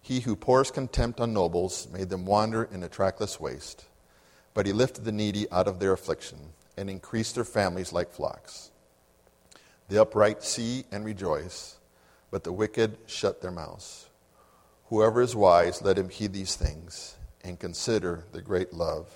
He 0.00 0.20
who 0.20 0.34
pours 0.36 0.70
contempt 0.70 1.20
on 1.20 1.32
nobles 1.32 1.88
made 1.92 2.08
them 2.08 2.26
wander 2.26 2.64
in 2.64 2.82
a 2.82 2.88
trackless 2.88 3.38
waste. 3.38 3.84
But 4.54 4.66
he 4.66 4.72
lifted 4.72 5.04
the 5.04 5.12
needy 5.12 5.48
out 5.52 5.68
of 5.68 5.78
their 5.78 5.92
affliction 5.92 6.38
and 6.76 6.90
increased 6.90 7.36
their 7.36 7.44
families 7.44 7.92
like 7.92 8.10
flocks. 8.10 8.70
The 9.88 10.00
upright 10.00 10.42
see 10.42 10.84
and 10.92 11.04
rejoice, 11.04 11.78
but 12.30 12.44
the 12.44 12.52
wicked 12.52 12.98
shut 13.06 13.40
their 13.40 13.50
mouths. 13.50 14.08
Whoever 14.86 15.20
is 15.22 15.34
wise, 15.34 15.82
let 15.82 15.98
him 15.98 16.08
heed 16.08 16.32
these 16.32 16.56
things 16.56 17.16
and 17.42 17.58
consider 17.58 18.24
the 18.32 18.42
great 18.42 18.72
love 18.72 19.06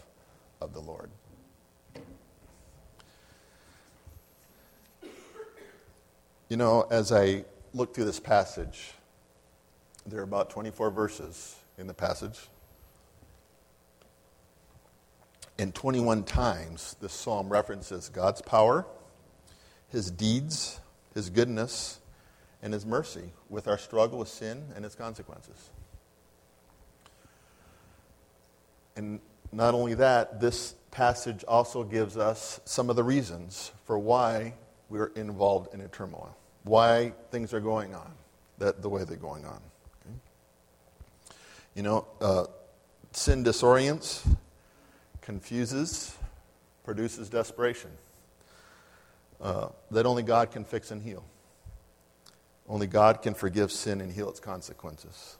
of 0.60 0.72
the 0.72 0.80
Lord. 0.80 1.10
You 6.48 6.56
know, 6.58 6.86
as 6.90 7.12
I 7.12 7.44
look 7.72 7.94
through 7.94 8.04
this 8.04 8.20
passage, 8.20 8.92
there 10.06 10.20
are 10.20 10.24
about 10.24 10.50
24 10.50 10.90
verses 10.90 11.56
in 11.78 11.86
the 11.86 11.94
passage. 11.94 12.40
And 15.58 15.74
21 15.74 16.24
times 16.24 16.96
this 17.00 17.12
psalm 17.12 17.48
references 17.48 18.08
God's 18.08 18.42
power, 18.42 18.86
his 19.92 20.10
deeds, 20.10 20.80
his 21.14 21.30
goodness, 21.30 22.00
and 22.62 22.72
His 22.72 22.86
mercy 22.86 23.32
with 23.50 23.66
our 23.66 23.76
struggle 23.76 24.20
with 24.20 24.28
sin 24.28 24.64
and 24.76 24.84
its 24.84 24.94
consequences. 24.94 25.70
And 28.94 29.20
not 29.50 29.74
only 29.74 29.94
that, 29.94 30.40
this 30.40 30.74
passage 30.90 31.44
also 31.44 31.82
gives 31.82 32.16
us 32.16 32.60
some 32.64 32.88
of 32.88 32.96
the 32.96 33.02
reasons 33.02 33.72
for 33.84 33.98
why 33.98 34.54
we're 34.88 35.12
involved 35.16 35.74
in 35.74 35.80
a 35.80 35.88
turmoil, 35.88 36.36
why 36.62 37.12
things 37.30 37.52
are 37.52 37.60
going 37.60 37.94
on 37.94 38.12
that, 38.58 38.80
the 38.80 38.88
way 38.88 39.04
they're 39.04 39.16
going 39.16 39.44
on. 39.44 39.60
Okay? 40.00 40.14
You 41.74 41.82
know, 41.82 42.06
uh, 42.20 42.44
sin 43.12 43.42
disorients, 43.42 44.26
confuses, 45.22 46.16
produces 46.84 47.28
desperation 47.28 47.90
uh, 49.42 49.68
that 49.90 50.06
only 50.06 50.22
God 50.22 50.50
can 50.50 50.64
fix 50.64 50.90
and 50.90 51.02
heal. 51.02 51.24
Only 52.68 52.86
God 52.86 53.22
can 53.22 53.34
forgive 53.34 53.72
sin 53.72 54.00
and 54.00 54.12
heal 54.12 54.30
its 54.30 54.40
consequences. 54.40 55.36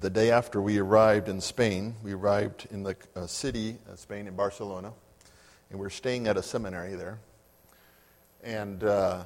The 0.00 0.10
day 0.10 0.30
after 0.30 0.60
we 0.60 0.78
arrived 0.78 1.28
in 1.28 1.40
Spain, 1.40 1.94
we 2.02 2.12
arrived 2.12 2.68
in 2.70 2.82
the 2.82 2.96
uh, 3.16 3.26
city 3.26 3.78
of 3.88 3.98
Spain 3.98 4.26
in 4.26 4.36
Barcelona, 4.36 4.92
and 5.70 5.80
we 5.80 5.86
are 5.86 5.90
staying 5.90 6.26
at 6.26 6.36
a 6.36 6.42
seminary 6.42 6.94
there. 6.94 7.18
And 8.42 8.84
uh, 8.84 9.24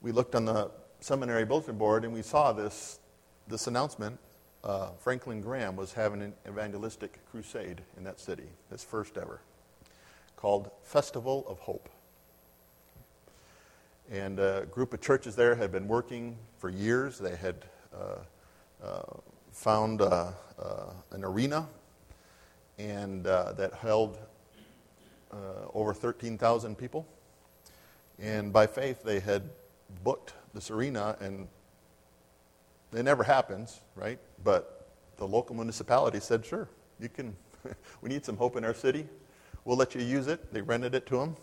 we 0.00 0.12
looked 0.12 0.34
on 0.34 0.44
the 0.44 0.70
seminary 1.00 1.44
bulletin 1.44 1.76
board 1.78 2.04
and 2.04 2.12
we 2.12 2.22
saw 2.22 2.52
this, 2.52 3.00
this 3.48 3.66
announcement. 3.66 4.18
Uh, 4.62 4.90
Franklin 5.00 5.40
Graham 5.40 5.74
was 5.74 5.92
having 5.92 6.22
an 6.22 6.34
evangelistic 6.46 7.18
crusade 7.30 7.80
in 7.96 8.04
that 8.04 8.20
city, 8.20 8.48
his 8.70 8.84
first 8.84 9.16
ever, 9.16 9.40
called 10.36 10.70
Festival 10.84 11.44
of 11.48 11.58
Hope. 11.58 11.88
And 14.12 14.38
a 14.40 14.66
group 14.70 14.92
of 14.92 15.00
churches 15.00 15.34
there 15.36 15.54
had 15.54 15.72
been 15.72 15.88
working 15.88 16.36
for 16.58 16.68
years. 16.68 17.18
They 17.18 17.34
had 17.34 17.64
uh, 17.96 18.16
uh, 18.84 19.02
found 19.52 20.02
uh, 20.02 20.32
an 21.12 21.24
arena 21.24 21.66
and 22.78 23.24
that 23.24 23.72
held 23.80 24.18
over 25.72 25.94
13,000 25.94 26.76
people. 26.76 27.06
And 28.18 28.52
by 28.52 28.66
faith, 28.66 29.02
they 29.02 29.18
had 29.18 29.48
booked 30.04 30.34
this 30.52 30.70
arena, 30.70 31.16
and 31.18 31.48
it 32.92 33.04
never 33.04 33.24
happens, 33.24 33.80
right? 33.96 34.18
But 34.44 34.90
the 35.16 35.26
local 35.26 35.56
municipality 35.56 36.20
said, 36.20 36.44
sure, 36.44 36.68
you 37.00 37.08
can. 37.08 37.34
we 38.02 38.10
need 38.10 38.26
some 38.26 38.36
hope 38.36 38.56
in 38.56 38.64
our 38.64 38.74
city. 38.74 39.06
We'll 39.64 39.78
let 39.78 39.94
you 39.94 40.02
use 40.02 40.26
it. 40.26 40.52
They 40.52 40.60
rented 40.60 40.94
it 40.94 41.06
to 41.06 41.16
them. 41.16 41.36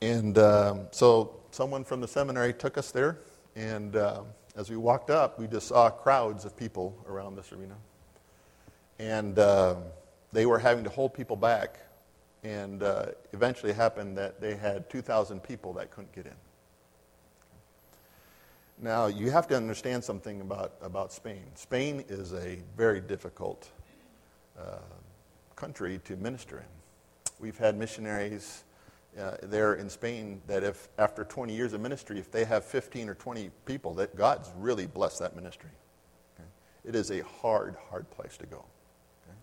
And 0.00 0.38
um, 0.38 0.86
so 0.90 1.40
someone 1.50 1.84
from 1.84 2.00
the 2.00 2.08
seminary 2.08 2.52
took 2.52 2.78
us 2.78 2.92
there, 2.92 3.18
and 3.56 3.96
uh, 3.96 4.22
as 4.56 4.70
we 4.70 4.76
walked 4.76 5.10
up, 5.10 5.38
we 5.38 5.46
just 5.46 5.68
saw 5.68 5.90
crowds 5.90 6.44
of 6.44 6.56
people 6.56 6.96
around 7.08 7.36
this 7.36 7.52
arena. 7.52 7.76
And 8.98 9.38
uh, 9.38 9.76
they 10.32 10.46
were 10.46 10.58
having 10.58 10.84
to 10.84 10.90
hold 10.90 11.14
people 11.14 11.36
back. 11.36 11.78
And 12.44 12.82
uh, 12.82 13.06
eventually 13.32 13.72
happened 13.72 14.16
that 14.18 14.40
they 14.40 14.54
had 14.54 14.88
2,000 14.90 15.42
people 15.42 15.72
that 15.74 15.90
couldn't 15.90 16.12
get 16.12 16.26
in. 16.26 16.32
Now, 18.80 19.06
you 19.06 19.30
have 19.32 19.48
to 19.48 19.56
understand 19.56 20.04
something 20.04 20.40
about, 20.40 20.74
about 20.80 21.12
Spain. 21.12 21.42
Spain 21.54 22.04
is 22.08 22.32
a 22.32 22.58
very 22.76 23.00
difficult 23.00 23.68
uh, 24.56 24.78
country 25.56 26.00
to 26.04 26.14
minister 26.16 26.58
in. 26.58 27.32
We've 27.40 27.58
had 27.58 27.76
missionaries 27.76 28.62
uh, 29.18 29.36
there 29.42 29.74
in 29.74 29.90
Spain 29.90 30.40
that 30.46 30.62
if 30.62 30.88
after 30.98 31.24
20 31.24 31.54
years 31.54 31.72
of 31.72 31.80
ministry, 31.80 32.18
if 32.18 32.30
they 32.30 32.44
have 32.44 32.64
15 32.64 33.08
or 33.08 33.14
20 33.14 33.50
people, 33.66 33.94
that 33.94 34.16
God's 34.16 34.50
really 34.56 34.86
blessed 34.86 35.18
that 35.20 35.34
ministry. 35.34 35.70
Okay? 36.38 36.48
It 36.84 36.94
is 36.94 37.10
a 37.10 37.22
hard, 37.24 37.76
hard 37.90 38.08
place 38.10 38.36
to 38.36 38.46
go. 38.46 38.64
Okay? 39.26 39.38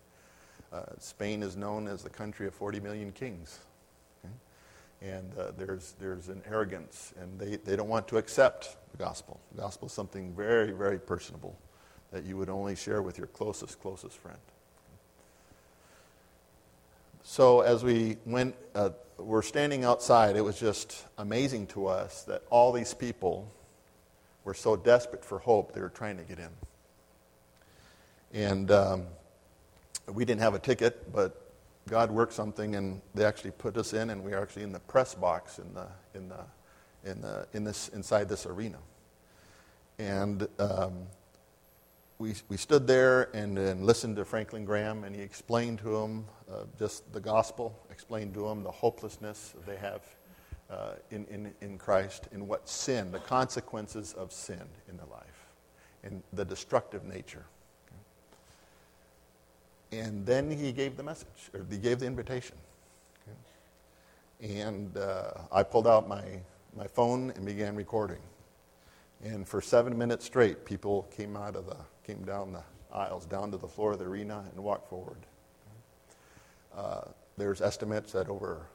Uh, 0.74 1.00
Spain 1.00 1.44
is 1.44 1.58
known 1.58 1.88
as 1.88 2.04
the 2.04 2.10
country 2.10 2.48
of 2.48 2.54
40 2.54 2.80
million 2.80 3.12
kings. 3.12 3.60
Okay? 4.24 4.34
And 5.02 5.32
uh, 5.38 5.52
there's, 5.58 5.96
there's 6.00 6.30
an 6.30 6.42
arrogance, 6.50 7.14
and 7.20 7.38
they, 7.40 7.58
they 7.58 7.76
don't 7.76 7.90
want 7.90 8.08
to 8.10 8.18
accept 8.18 8.78
the 8.92 8.98
gospel. 8.98 9.40
The 9.54 9.62
gospel 9.62 9.88
is 9.88 9.94
something 9.94 10.34
very, 10.34 10.72
very 10.72 11.00
personable 11.00 11.58
that 12.12 12.24
you 12.24 12.38
would 12.38 12.50
only 12.50 12.76
share 12.76 13.02
with 13.02 13.18
your 13.18 13.28
closest, 13.28 13.82
closest 13.82 14.18
friend. 14.18 14.40
So 17.24 17.62
as 17.62 17.84
we 17.84 18.18
went, 18.26 18.56
uh, 18.76 18.92
we're 19.18 19.42
standing 19.42 19.84
outside, 19.84 20.36
it 20.36 20.42
was 20.42 20.60
just 20.60 21.06
amazing 21.18 21.68
to 21.68 21.88
us 21.88 22.24
that 22.24 22.44
all 22.50 22.72
these 22.72 22.94
people 22.94 23.52
were 24.44 24.54
so 24.54 24.76
desperate 24.76 25.24
for 25.24 25.40
hope, 25.40 25.74
they 25.74 25.82
were 25.82 25.90
trying 25.90 26.18
to 26.18 26.24
get 26.24 26.40
in. 26.40 26.50
And 28.34 28.72
um, 28.72 29.06
we 30.14 30.26
didn't 30.26 30.42
have 30.42 30.54
a 30.54 30.60
ticket, 30.60 31.12
but 31.14 31.42
God 31.90 32.12
worked 32.12 32.34
something, 32.34 32.76
and 32.76 33.02
they 33.14 33.26
actually 33.26 33.52
put 33.52 33.78
us 33.78 33.94
in, 33.94 34.10
and 34.10 34.24
we 34.24 34.34
are 34.34 34.42
actually 34.42 34.64
in 34.64 34.72
the 34.72 34.80
press 34.80 35.16
box 35.16 35.60
in 35.60 35.74
the 35.74 35.88
in 36.14 36.30
the 36.30 37.10
in 37.10 37.22
the 37.22 37.48
in 37.54 37.64
this 37.64 37.90
inside 37.90 38.28
this 38.28 38.46
arena. 38.46 38.78
And 39.98 40.48
um, 40.60 41.08
we, 42.18 42.34
we 42.48 42.58
stood 42.58 42.88
there 42.88 43.36
and, 43.36 43.58
and 43.58 43.86
listened 43.86 44.16
to 44.16 44.26
Franklin 44.26 44.64
Graham, 44.64 45.04
and 45.04 45.16
he 45.16 45.22
explained 45.22 45.80
to 45.80 45.90
them 45.90 46.26
uh, 46.50 46.64
just 46.80 47.12
the 47.12 47.20
gospel, 47.20 47.78
explained 47.92 48.34
to 48.36 48.48
them 48.48 48.64
the 48.64 48.72
hopelessness 48.72 49.54
they 49.66 49.76
have 49.76 50.02
uh, 50.70 50.94
in, 51.12 51.26
in, 51.26 51.54
in 51.62 51.78
Christ, 51.78 52.28
and 52.32 52.48
what 52.48 52.70
sin, 52.70 53.12
the 53.12 53.20
consequences 53.20 54.14
of 54.14 54.32
sin 54.32 54.62
in 54.90 54.98
their 54.98 55.08
life, 55.08 55.46
and 56.04 56.24
the 56.34 56.46
destructive 56.46 57.04
nature. 57.04 57.46
Okay. 59.92 60.00
And 60.00 60.26
then 60.26 60.50
he 60.50 60.72
gave 60.72 60.96
the 60.98 61.04
message, 61.04 61.52
or 61.54 61.66
he 61.70 61.78
gave 61.78 62.00
the 62.00 62.06
invitation. 62.06 62.56
Okay. 63.28 64.60
And 64.60 64.98
uh, 64.98 65.32
I 65.52 65.64
pulled 65.64 65.88
out 65.88 66.08
my, 66.08 66.24
my 66.76 66.88
phone 66.88 67.32
and 67.32 67.46
began 67.46 67.76
recording. 67.76 68.22
And 69.24 69.48
for 69.48 69.62
seven 69.62 69.98
minutes 69.98 70.26
straight, 70.26 70.66
people 70.66 71.08
came 71.16 71.36
out 71.36 71.56
of 71.56 71.66
the 71.68 71.78
came 72.06 72.24
down 72.24 72.54
the 72.54 72.64
aisles, 72.94 73.26
down 73.26 73.52
to 73.52 73.58
the 73.58 73.68
floor 73.68 73.94
of 73.94 74.00
the 74.00 74.06
arena, 74.06 74.44
and 74.52 74.64
walked 74.64 74.90
forward. 74.90 75.18
Uh, 76.76 77.02
there's 77.38 77.62
estimates 77.62 78.12
that 78.14 78.30
over 78.30 78.66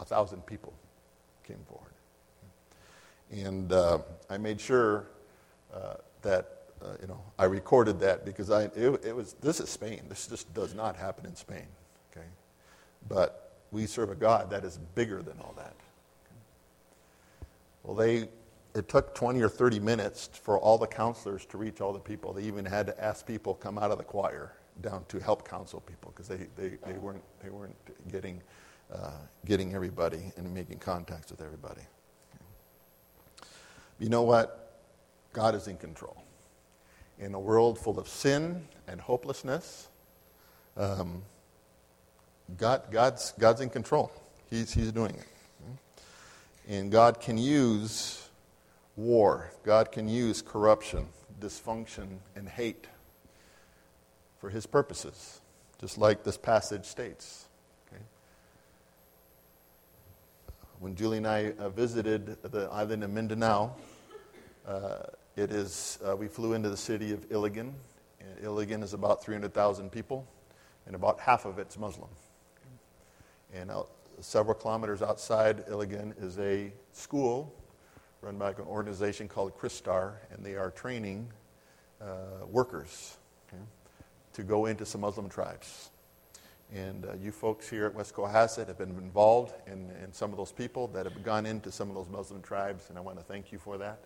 a 0.00 0.04
thousand 0.04 0.44
people 0.46 0.72
came 1.46 1.58
forward. 1.68 1.92
And 3.30 3.72
uh, 3.72 3.98
I 4.30 4.38
made 4.38 4.60
sure 4.60 5.06
uh, 5.74 5.94
that 6.22 6.52
uh, 6.82 6.92
you 7.00 7.08
know 7.08 7.20
I 7.38 7.44
recorded 7.44 8.00
that 8.00 8.24
because 8.24 8.50
I 8.50 8.64
it, 8.64 9.04
it, 9.04 9.14
was 9.14 9.34
this 9.34 9.60
is 9.60 9.68
Spain. 9.68 10.02
This 10.08 10.26
just 10.26 10.52
does 10.54 10.74
not 10.74 10.96
happen 10.96 11.26
in 11.26 11.36
Spain. 11.36 11.66
Okay, 12.12 12.26
but 13.08 13.52
we 13.70 13.86
serve 13.86 14.10
a 14.10 14.14
God 14.14 14.50
that 14.50 14.64
is 14.64 14.78
bigger 14.94 15.22
than 15.22 15.38
all 15.40 15.54
that. 15.58 15.74
Well, 17.82 17.96
they 17.96 18.28
it 18.78 18.88
took 18.88 19.14
20 19.14 19.42
or 19.42 19.48
30 19.48 19.80
minutes 19.80 20.30
for 20.32 20.58
all 20.58 20.78
the 20.78 20.86
counselors 20.86 21.44
to 21.46 21.58
reach 21.58 21.80
all 21.80 21.92
the 21.92 21.98
people. 21.98 22.32
They 22.32 22.44
even 22.44 22.64
had 22.64 22.86
to 22.86 23.04
ask 23.04 23.26
people 23.26 23.54
come 23.54 23.78
out 23.78 23.90
of 23.90 23.98
the 23.98 24.04
choir 24.04 24.52
down 24.80 25.04
to 25.08 25.18
help 25.18 25.48
counsel 25.48 25.80
people 25.80 26.12
because 26.14 26.28
they, 26.28 26.46
they, 26.56 26.76
they, 26.86 26.98
weren't, 26.98 27.22
they 27.42 27.50
weren't 27.50 27.76
getting, 28.10 28.40
uh, 28.92 29.10
getting 29.44 29.74
everybody 29.74 30.32
and 30.36 30.54
making 30.54 30.78
contacts 30.78 31.30
with 31.30 31.42
everybody. 31.42 31.82
You 33.98 34.08
know 34.08 34.22
what? 34.22 34.80
God 35.32 35.54
is 35.54 35.66
in 35.66 35.76
control. 35.76 36.22
In 37.18 37.34
a 37.34 37.40
world 37.40 37.78
full 37.78 37.98
of 37.98 38.06
sin 38.06 38.68
and 38.86 39.00
hopelessness, 39.00 39.88
um, 40.76 41.22
God, 42.56 42.84
God's, 42.92 43.32
God's 43.38 43.60
in 43.60 43.70
control. 43.70 44.12
He's, 44.48 44.72
he's 44.72 44.92
doing 44.92 45.14
it. 45.16 45.26
And 46.68 46.92
God 46.92 47.18
can 47.18 47.38
use 47.38 48.27
war. 48.98 49.52
God 49.64 49.92
can 49.92 50.08
use 50.08 50.42
corruption, 50.42 51.06
dysfunction, 51.40 52.18
and 52.34 52.48
hate 52.48 52.88
for 54.40 54.50
his 54.50 54.66
purposes, 54.66 55.40
just 55.80 55.98
like 55.98 56.24
this 56.24 56.36
passage 56.36 56.84
states. 56.84 57.46
Okay? 57.86 58.02
When 60.80 60.96
Julie 60.96 61.18
and 61.18 61.26
I 61.26 61.52
uh, 61.58 61.68
visited 61.70 62.42
the 62.42 62.68
island 62.72 63.04
of 63.04 63.10
Mindanao, 63.10 63.72
uh, 64.66 64.96
it 65.36 65.52
is, 65.52 65.98
uh, 66.06 66.16
we 66.16 66.26
flew 66.26 66.54
into 66.54 66.68
the 66.68 66.76
city 66.76 67.12
of 67.12 67.24
Iligan. 67.30 67.72
Iligan 68.42 68.82
is 68.82 68.92
about 68.92 69.22
300,000 69.22 69.90
people, 69.90 70.26
and 70.86 70.96
about 70.96 71.20
half 71.20 71.44
of 71.44 71.58
it's 71.60 71.78
Muslim. 71.78 72.10
And 73.54 73.70
out, 73.70 73.90
several 74.20 74.54
kilometers 74.54 75.02
outside 75.02 75.64
Iligan 75.68 76.14
is 76.20 76.38
a 76.40 76.72
school 76.92 77.54
run 78.20 78.36
by 78.36 78.50
an 78.50 78.56
organization 78.66 79.28
called 79.28 79.56
Christar, 79.56 80.14
and 80.30 80.44
they 80.44 80.54
are 80.54 80.70
training 80.70 81.28
uh, 82.00 82.46
workers 82.46 83.16
okay, 83.48 83.62
to 84.34 84.42
go 84.42 84.66
into 84.66 84.84
some 84.84 85.00
Muslim 85.00 85.28
tribes. 85.28 85.90
And 86.74 87.06
uh, 87.06 87.14
you 87.14 87.32
folks 87.32 87.68
here 87.68 87.86
at 87.86 87.94
West 87.94 88.14
Cohasset 88.14 88.66
have 88.66 88.78
been 88.78 88.90
involved 88.90 89.54
in, 89.66 89.90
in 90.04 90.12
some 90.12 90.30
of 90.30 90.36
those 90.36 90.52
people 90.52 90.86
that 90.88 91.06
have 91.06 91.22
gone 91.22 91.46
into 91.46 91.72
some 91.72 91.88
of 91.88 91.94
those 91.94 92.08
Muslim 92.08 92.42
tribes, 92.42 92.90
and 92.90 92.98
I 92.98 93.00
want 93.00 93.18
to 93.18 93.24
thank 93.24 93.52
you 93.52 93.58
for 93.58 93.78
that. 93.78 94.00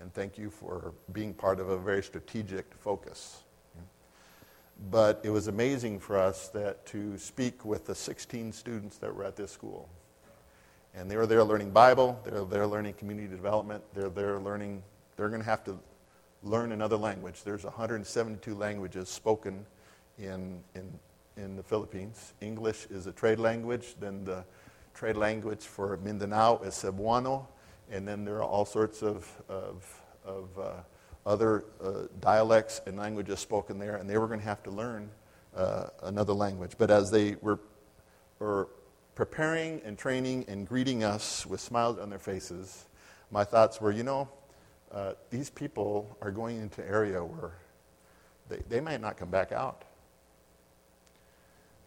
And 0.00 0.12
thank 0.12 0.36
you 0.36 0.50
for 0.50 0.92
being 1.12 1.32
part 1.32 1.60
of 1.60 1.70
a 1.70 1.78
very 1.78 2.02
strategic 2.02 2.74
focus. 2.74 3.42
But 4.90 5.20
it 5.22 5.30
was 5.30 5.46
amazing 5.46 6.00
for 6.00 6.18
us 6.18 6.48
that 6.48 6.84
to 6.86 7.16
speak 7.16 7.64
with 7.64 7.86
the 7.86 7.94
16 7.94 8.52
students 8.52 8.98
that 8.98 9.14
were 9.14 9.24
at 9.24 9.36
this 9.36 9.52
school 9.52 9.88
and 10.96 11.10
they 11.10 11.16
were 11.16 11.26
there 11.26 11.42
learning 11.42 11.70
Bible, 11.70 12.20
they're 12.24 12.44
there 12.44 12.66
learning 12.66 12.94
community 12.94 13.28
development, 13.28 13.82
they're 13.94 14.08
there 14.08 14.38
learning, 14.38 14.82
they're 15.16 15.28
going 15.28 15.40
to 15.40 15.48
have 15.48 15.64
to 15.64 15.78
learn 16.42 16.72
another 16.72 16.96
language. 16.96 17.42
There's 17.42 17.64
172 17.64 18.54
languages 18.54 19.08
spoken 19.08 19.66
in, 20.18 20.62
in, 20.74 20.92
in 21.36 21.56
the 21.56 21.62
Philippines. 21.62 22.34
English 22.40 22.86
is 22.90 23.06
a 23.06 23.12
trade 23.12 23.38
language, 23.38 23.96
then 23.98 24.24
the 24.24 24.44
trade 24.94 25.16
language 25.16 25.62
for 25.62 25.96
Mindanao 25.98 26.58
is 26.58 26.74
Cebuano, 26.74 27.46
and 27.90 28.06
then 28.06 28.24
there 28.24 28.36
are 28.36 28.44
all 28.44 28.64
sorts 28.64 29.02
of, 29.02 29.30
of, 29.48 30.02
of 30.24 30.58
uh, 30.58 30.72
other 31.26 31.64
uh, 31.82 32.02
dialects 32.20 32.80
and 32.86 32.96
languages 32.96 33.40
spoken 33.40 33.78
there, 33.78 33.96
and 33.96 34.08
they 34.08 34.18
were 34.18 34.28
going 34.28 34.40
to 34.40 34.46
have 34.46 34.62
to 34.62 34.70
learn 34.70 35.10
uh, 35.56 35.86
another 36.04 36.32
language. 36.32 36.72
But 36.78 36.90
as 36.90 37.10
they 37.10 37.36
were, 37.40 37.58
were 38.38 38.68
preparing 39.14 39.80
and 39.84 39.96
training 39.98 40.44
and 40.48 40.66
greeting 40.66 41.04
us 41.04 41.46
with 41.46 41.60
smiles 41.60 41.98
on 41.98 42.10
their 42.10 42.18
faces, 42.18 42.86
my 43.30 43.44
thoughts 43.44 43.80
were, 43.80 43.92
you 43.92 44.02
know, 44.02 44.28
uh, 44.92 45.12
these 45.30 45.50
people 45.50 46.16
are 46.20 46.30
going 46.30 46.60
into 46.60 46.82
an 46.82 46.88
area 46.88 47.22
where 47.24 47.52
they, 48.48 48.62
they 48.68 48.80
might 48.80 49.00
not 49.00 49.16
come 49.16 49.30
back 49.30 49.52
out. 49.52 49.84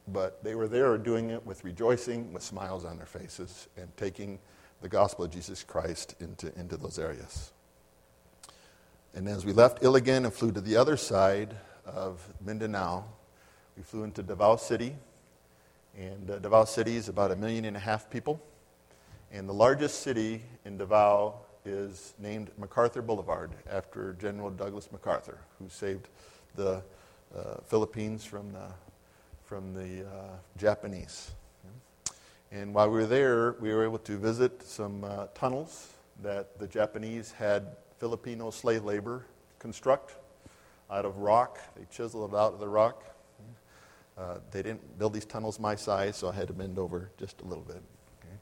But 0.08 0.44
they 0.44 0.56
were 0.56 0.68
there 0.68 0.98
doing 0.98 1.30
it 1.30 1.46
with 1.46 1.64
rejoicing, 1.64 2.32
with 2.32 2.44
smiles 2.44 2.86
on 2.86 2.98
their 2.98 3.06
faces, 3.06 3.68
and 3.76 3.96
taking 3.98 4.40
the 4.82 4.90
gospel 4.90 5.26
of 5.26 5.32
Jesus 5.32 5.64
Christ 5.64 6.16
into, 6.20 6.54
into 6.58 6.78
those 6.78 6.98
areas. 6.98 7.52
And 9.14 9.28
as 9.28 9.46
we 9.46 9.52
left 9.52 9.82
Iligan 9.82 10.26
and 10.26 10.34
flew 10.34 10.52
to 10.52 10.62
the 10.62 10.78
other 10.78 10.96
side 10.96 11.56
of 11.86 12.28
Mindanao, 12.46 13.06
we 13.76 13.84
flew 13.84 14.04
into 14.04 14.24
Davao 14.24 14.58
City, 14.58 14.96
and 15.98 16.30
uh, 16.30 16.38
Davao 16.40 16.66
City 16.66 16.96
is 16.96 17.10
about 17.10 17.32
a 17.32 17.36
million 17.36 17.66
and 17.66 17.76
a 17.76 17.80
half 17.80 18.10
people. 18.10 18.40
And 19.32 19.50
the 19.50 19.54
largest 19.54 20.04
city 20.04 20.44
in 20.64 20.78
Davao 20.78 21.34
is 21.66 22.14
named 22.20 22.52
MacArthur 22.58 23.02
Boulevard 23.02 23.52
after 23.70 24.14
General 24.14 24.52
Douglas 24.52 24.92
MacArthur, 24.92 25.40
who 25.58 25.68
saved 25.70 26.08
the 26.56 26.84
uh, 27.36 27.56
Philippines 27.66 28.24
from 28.24 28.54
the, 28.54 28.68
from 29.44 29.74
the 29.74 30.06
uh, 30.06 30.36
Japanese. 30.58 31.32
And 32.52 32.74
while 32.74 32.90
we 32.90 33.00
were 33.00 33.06
there, 33.06 33.54
we 33.60 33.74
were 33.74 33.84
able 33.84 33.98
to 34.00 34.18
visit 34.18 34.64
some 34.64 35.04
uh, 35.04 35.28
tunnels 35.34 35.94
that 36.22 36.60
the 36.60 36.68
Japanese 36.68 37.32
had 37.32 37.76
Filipino 37.98 38.52
slave 38.52 38.86
labor 38.86 39.26
construct 39.60 40.16
out 40.90 41.06
of 41.06 41.18
rock. 41.18 41.60
They 41.76 41.86
chiseled 41.92 42.34
it 42.34 42.38
out 42.38 42.54
of 42.54 42.60
the 42.60 42.68
rock 42.68 43.04
Uh, 44.18 44.40
they 44.52 44.64
didn't 44.64 44.98
build 44.98 45.14
these 45.14 45.26
tunnels 45.26 45.60
my 45.60 45.76
size, 45.76 46.16
so 46.16 46.28
I 46.28 46.34
had 46.34 46.48
to 46.48 46.54
bend 46.54 46.80
over 46.80 47.12
just 47.18 47.42
a 47.42 47.46
little 47.46 47.64
bit. 47.64 47.82
Okay? 48.20 48.36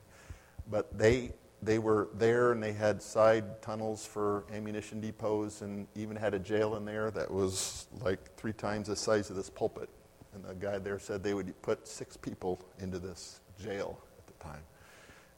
But 0.72 0.98
they, 0.98 1.34
they 1.62 1.80
were 1.80 2.08
there 2.14 2.54
and 2.54 2.64
they 2.64 2.72
had 2.72 3.02
side 3.02 3.62
tunnels 3.62 4.06
for 4.06 4.46
ammunition 4.54 5.02
depots 5.02 5.62
and 5.62 5.86
even 5.96 6.16
had 6.16 6.34
a 6.34 6.40
jail 6.40 6.78
in 6.78 6.86
there 6.86 7.12
that 7.12 7.30
was 7.30 7.88
like 8.02 8.36
three 8.38 8.54
times 8.54 8.88
the 8.88 8.96
size 8.96 9.30
of 9.30 9.36
this 9.36 9.50
pulpit. 9.50 9.90
And 10.34 10.46
the 10.46 10.54
guy 10.54 10.78
there 10.78 11.00
said 11.00 11.24
they 11.24 11.34
would 11.34 11.62
put 11.62 11.88
six 11.88 12.16
people 12.16 12.60
into 12.80 13.00
this 13.00 13.42
jail 13.62 14.00
at 14.18 14.28
the 14.28 14.44
time, 14.44 14.64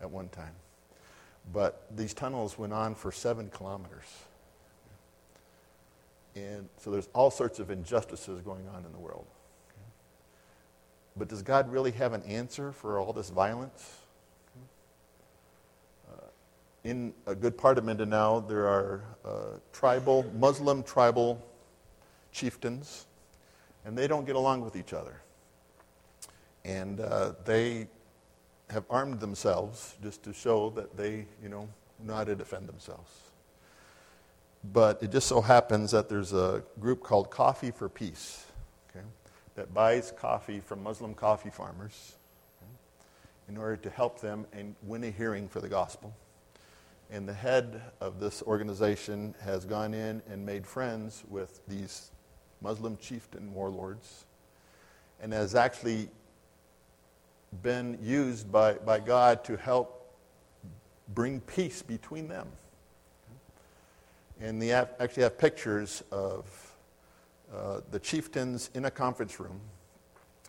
at 0.01 0.09
one 0.09 0.29
time. 0.29 0.53
But 1.51 1.85
these 1.95 2.13
tunnels 2.13 2.57
went 2.57 2.73
on 2.73 2.93
for 2.93 3.11
seven 3.11 3.49
kilometers. 3.49 4.05
And 6.35 6.69
so 6.77 6.91
there's 6.91 7.09
all 7.13 7.31
sorts 7.31 7.59
of 7.59 7.71
injustices 7.71 8.41
going 8.41 8.67
on 8.67 8.85
in 8.85 8.91
the 8.91 8.99
world. 8.99 9.25
But 11.17 11.29
does 11.29 11.41
God 11.41 11.71
really 11.71 11.91
have 11.91 12.13
an 12.13 12.23
answer 12.23 12.71
for 12.71 12.99
all 12.99 13.13
this 13.13 13.29
violence? 13.29 13.97
Uh, 16.09 16.21
in 16.83 17.13
a 17.25 17.35
good 17.35 17.57
part 17.57 17.77
of 17.77 17.85
Mindanao, 17.85 18.41
there 18.41 18.67
are 18.67 19.03
uh, 19.25 19.29
tribal, 19.73 20.25
Muslim 20.37 20.83
tribal 20.83 21.41
chieftains, 22.31 23.05
and 23.85 23.97
they 23.97 24.07
don't 24.07 24.25
get 24.25 24.35
along 24.35 24.61
with 24.61 24.75
each 24.75 24.93
other. 24.93 25.21
And 26.65 26.99
uh, 26.99 27.33
they 27.45 27.87
have 28.69 28.83
armed 28.89 29.19
themselves 29.19 29.95
just 30.03 30.23
to 30.23 30.33
show 30.33 30.69
that 30.71 30.97
they, 30.97 31.25
you 31.41 31.49
know, 31.49 31.69
know 32.03 32.15
how 32.15 32.23
to 32.25 32.35
defend 32.35 32.67
themselves. 32.67 33.11
But 34.73 35.01
it 35.01 35.11
just 35.11 35.27
so 35.27 35.39
happens 35.39 35.91
that 35.91 36.09
there's 36.09 36.33
a 36.33 36.61
group 36.79 37.01
called 37.01 37.31
Coffee 37.31 37.71
for 37.71 37.87
Peace 37.87 38.47
okay, 38.89 39.05
that 39.57 39.73
buys 39.73 40.13
coffee 40.15 40.59
from 40.59 40.83
Muslim 40.83 41.15
coffee 41.15 41.49
farmers 41.49 42.15
in 43.49 43.57
order 43.57 43.75
to 43.75 43.89
help 43.89 44.21
them 44.21 44.45
and 44.53 44.75
win 44.83 45.03
a 45.03 45.09
hearing 45.09 45.49
for 45.49 45.59
the 45.59 45.67
gospel. 45.67 46.15
And 47.09 47.27
the 47.27 47.33
head 47.33 47.81
of 47.99 48.19
this 48.19 48.43
organization 48.43 49.33
has 49.41 49.65
gone 49.65 49.95
in 49.95 50.21
and 50.29 50.45
made 50.45 50.67
friends 50.67 51.23
with 51.27 51.59
these 51.67 52.11
Muslim 52.61 52.97
chieftain 52.97 53.51
warlords 53.51 54.25
and 55.21 55.33
has 55.33 55.55
actually 55.55 56.09
been 57.63 57.97
used 57.99 58.51
by, 58.51 58.73
by 58.73 58.99
God 58.99 59.43
to 59.45 59.57
help 59.57 60.13
bring 61.15 61.39
peace 61.41 61.81
between 61.81 62.27
them. 62.27 62.47
And 64.39 64.61
they 64.61 64.67
have, 64.67 64.93
actually 64.99 65.23
have 65.23 65.39
pictures 65.39 66.03
of 66.11 66.66
uh, 67.53 67.81
the 67.91 67.99
chieftains 67.99 68.69
in 68.73 68.85
a 68.85 68.91
conference 68.91 69.39
room, 69.39 69.59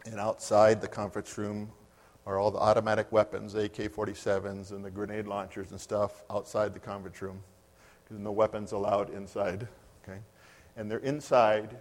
and 0.04 0.18
outside 0.18 0.80
the 0.80 0.88
conference 0.88 1.37
room 1.38 1.70
are 2.26 2.38
all 2.38 2.50
the 2.50 2.58
automatic 2.58 3.11
weapons, 3.12 3.54
AK 3.54 3.76
47s, 3.76 4.70
and 4.70 4.84
the 4.84 4.90
grenade 4.90 5.26
launchers 5.26 5.70
and 5.70 5.80
stuff 5.80 6.22
outside 6.30 6.74
the 6.74 6.80
conference 6.80 7.22
room, 7.22 7.42
because 8.04 8.18
no 8.18 8.32
weapons 8.32 8.72
allowed 8.72 9.11
inside. 9.11 9.66
Okay? 10.02 10.18
And 10.76 10.90
they're 10.90 10.98
inside 10.98 11.76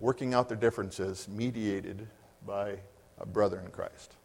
working 0.00 0.34
out 0.34 0.48
their 0.48 0.58
differences, 0.58 1.28
mediated 1.28 2.06
by 2.46 2.78
a 3.18 3.26
brother 3.26 3.60
in 3.60 3.70
Christ. 3.70 4.16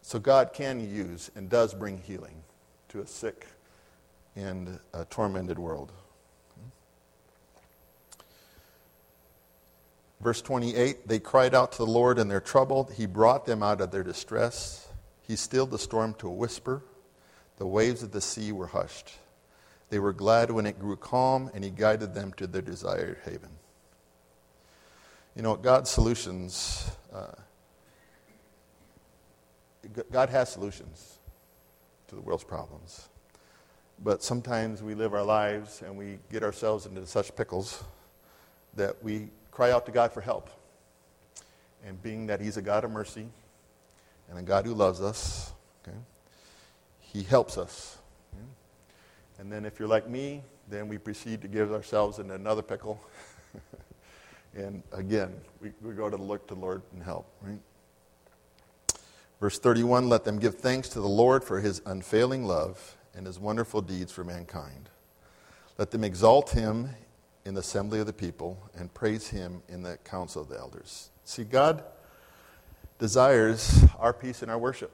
So 0.00 0.18
God 0.18 0.52
can 0.52 0.80
use 0.80 1.30
and 1.36 1.48
does 1.48 1.74
bring 1.74 1.98
healing 1.98 2.42
to 2.88 3.00
a 3.00 3.06
sick 3.06 3.46
and 4.34 4.78
a 4.92 5.04
tormented 5.04 5.58
world. 5.58 5.92
Verse 10.22 10.40
28 10.40 11.08
They 11.08 11.18
cried 11.18 11.54
out 11.54 11.72
to 11.72 11.78
the 11.78 11.86
Lord 11.86 12.18
in 12.18 12.28
their 12.28 12.40
trouble. 12.40 12.88
He 12.94 13.06
brought 13.06 13.44
them 13.44 13.62
out 13.62 13.80
of 13.80 13.90
their 13.90 14.04
distress. 14.04 14.88
He 15.22 15.36
stilled 15.36 15.70
the 15.70 15.78
storm 15.78 16.14
to 16.14 16.28
a 16.28 16.32
whisper. 16.32 16.82
The 17.58 17.66
waves 17.66 18.02
of 18.02 18.12
the 18.12 18.20
sea 18.20 18.52
were 18.52 18.68
hushed. 18.68 19.12
They 19.90 19.98
were 19.98 20.12
glad 20.12 20.50
when 20.50 20.64
it 20.64 20.78
grew 20.78 20.96
calm, 20.96 21.50
and 21.54 21.62
He 21.62 21.70
guided 21.70 22.14
them 22.14 22.32
to 22.34 22.46
their 22.46 22.62
desired 22.62 23.18
haven. 23.24 23.50
You 25.34 25.42
know, 25.42 25.56
God's 25.56 25.90
solutions, 25.90 26.90
uh, 27.12 27.32
God 30.10 30.28
has 30.30 30.50
solutions 30.50 31.18
to 32.08 32.14
the 32.14 32.20
world's 32.20 32.44
problems. 32.44 33.08
But 33.98 34.22
sometimes 34.22 34.82
we 34.82 34.94
live 34.94 35.14
our 35.14 35.22
lives 35.22 35.82
and 35.82 35.96
we 35.96 36.18
get 36.30 36.42
ourselves 36.42 36.86
into 36.86 37.06
such 37.06 37.34
pickles 37.36 37.82
that 38.74 39.02
we 39.02 39.30
cry 39.52 39.70
out 39.70 39.86
to 39.86 39.92
God 39.92 40.12
for 40.12 40.20
help. 40.20 40.50
And 41.86 42.02
being 42.02 42.26
that 42.26 42.40
He's 42.40 42.56
a 42.56 42.62
God 42.62 42.82
of 42.84 42.90
mercy 42.90 43.28
and 44.28 44.38
a 44.38 44.42
God 44.42 44.66
who 44.66 44.74
loves 44.74 45.00
us, 45.00 45.52
okay, 45.86 45.96
He 47.00 47.22
helps 47.22 47.56
us. 47.56 47.98
Okay? 48.34 48.44
And 49.38 49.52
then 49.52 49.64
if 49.64 49.78
you're 49.78 49.88
like 49.88 50.08
me, 50.08 50.42
then 50.68 50.88
we 50.88 50.98
proceed 50.98 51.42
to 51.42 51.48
give 51.48 51.72
ourselves 51.72 52.18
into 52.18 52.34
another 52.34 52.62
pickle. 52.62 53.00
and 54.56 54.82
again, 54.92 55.32
we, 55.60 55.72
we 55.82 55.94
go 55.94 56.08
to 56.08 56.16
look 56.16 56.48
to 56.48 56.54
the 56.54 56.60
Lord 56.60 56.82
and 56.92 57.02
help, 57.02 57.26
right? 57.42 57.58
Verse 59.40 59.58
31 59.58 60.08
Let 60.08 60.24
them 60.24 60.38
give 60.38 60.56
thanks 60.56 60.88
to 60.90 61.00
the 61.00 61.08
Lord 61.08 61.42
for 61.42 61.60
his 61.60 61.82
unfailing 61.84 62.44
love 62.44 62.96
and 63.14 63.26
his 63.26 63.38
wonderful 63.38 63.82
deeds 63.82 64.12
for 64.12 64.24
mankind. 64.24 64.88
Let 65.78 65.90
them 65.90 66.04
exalt 66.04 66.50
him 66.50 66.90
in 67.44 67.54
the 67.54 67.60
assembly 67.60 68.00
of 68.00 68.06
the 68.06 68.12
people 68.12 68.70
and 68.74 68.92
praise 68.94 69.28
him 69.28 69.62
in 69.68 69.82
the 69.82 69.96
council 69.98 70.42
of 70.42 70.48
the 70.48 70.58
elders. 70.58 71.10
See, 71.24 71.44
God 71.44 71.82
desires 72.98 73.84
our 73.98 74.12
peace 74.12 74.42
and 74.42 74.50
our 74.50 74.58
worship 74.58 74.92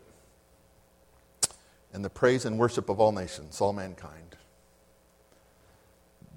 and 1.92 2.04
the 2.04 2.10
praise 2.10 2.44
and 2.44 2.58
worship 2.58 2.88
of 2.88 3.00
all 3.00 3.12
nations, 3.12 3.60
all 3.60 3.72
mankind. 3.72 4.36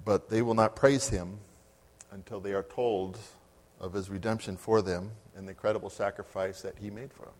But 0.04 0.28
they 0.28 0.42
will 0.42 0.54
not 0.54 0.74
praise 0.74 1.08
him 1.08 1.38
until 2.10 2.40
they 2.40 2.52
are 2.52 2.62
told 2.62 3.18
of 3.80 3.92
his 3.92 4.10
redemption 4.10 4.56
for 4.56 4.82
them 4.82 5.12
and 5.36 5.46
the 5.46 5.52
incredible 5.52 5.90
sacrifice 5.90 6.62
that 6.62 6.76
he 6.78 6.90
made 6.90 7.12
for 7.12 7.26
them. 7.26 7.34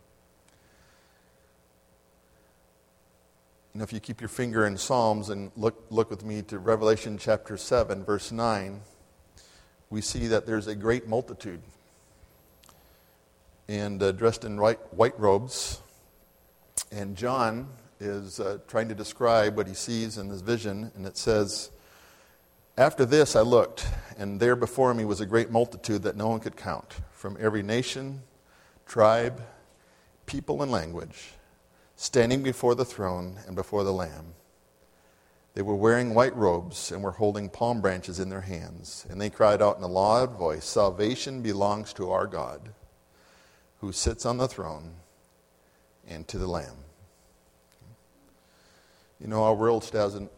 You 3.75 3.79
know, 3.79 3.85
if 3.85 3.93
you 3.95 4.01
keep 4.01 4.21
your 4.21 4.29
finger 4.29 4.67
in 4.67 4.77
Psalms 4.77 5.31
and 5.31 5.51
look, 5.57 5.87
look 5.89 6.11
with 6.11 6.27
me 6.27 6.43
to 6.43 6.59
Revelation 6.59 7.17
chapter 7.17 7.57
7, 7.57 8.05
verse 8.05 8.31
9, 8.31 8.83
we 9.89 10.03
see 10.03 10.27
that 10.27 10.45
there's 10.45 10.67
a 10.67 10.75
great 10.75 11.09
multitude. 11.09 11.63
And 13.69 14.03
uh, 14.03 14.13
dressed 14.13 14.45
in 14.45 14.61
white, 14.61 14.93
white 14.93 15.19
robes. 15.19 15.81
And 16.91 17.17
John 17.17 17.67
is 17.99 18.41
uh, 18.41 18.59
trying 18.69 18.91
to 18.91 18.95
describe 18.95 19.57
what 19.57 19.67
he 19.67 19.73
sees 19.73 20.19
in 20.19 20.29
this 20.29 20.43
vision. 20.43 20.93
And 20.95 21.07
it 21.07 21.17
says, 21.17 21.71
After 22.77 23.07
this 23.07 23.35
I 23.35 23.41
looked, 23.41 23.87
and 24.19 24.39
there 24.39 24.55
before 24.55 24.93
me 24.93 25.07
was 25.07 25.23
a 25.23 25.27
great 25.27 25.51
multitude 25.51 26.03
that 26.03 26.15
no 26.15 26.29
one 26.29 26.41
could 26.41 26.59
count, 26.59 26.97
from 27.13 27.39
every 27.41 27.63
nation, 27.63 28.21
tribe, 28.85 29.41
people, 30.27 30.63
and 30.63 30.71
language 30.71 31.33
standing 32.03 32.43
before 32.43 32.75
the 32.75 32.85
throne 32.85 33.39
and 33.47 33.55
before 33.55 33.85
the 33.85 33.93
Lamb. 33.93 34.35
They 35.55 35.63
were 35.63 35.77
wearing 35.77 36.15
white 36.15 36.35
robes 36.35 36.91
and 36.91 37.01
were 37.01 37.13
holding 37.13 37.49
palm 37.49 37.81
branches 37.81 38.19
in 38.19 38.29
their 38.29 38.41
hands. 38.41 39.07
And 39.09 39.21
they 39.21 39.31
cried 39.31 39.63
out 39.63 39.79
in 39.79 39.85
a 39.85 39.87
loud 39.87 40.33
voice 40.33 40.65
Salvation 40.65 41.43
belongs 41.43 41.93
to 41.93 42.11
our 42.11 42.27
God, 42.27 42.71
who 43.79 43.93
sits 43.93 44.27
on 44.27 44.39
the 44.39 44.49
throne, 44.49 44.95
and 46.09 46.27
to 46.27 46.39
the 46.39 46.49
Lamb. 46.49 46.75
You 49.21 49.29
know, 49.29 49.45
our 49.45 49.55
world 49.55 49.89
hasn't 49.93 50.33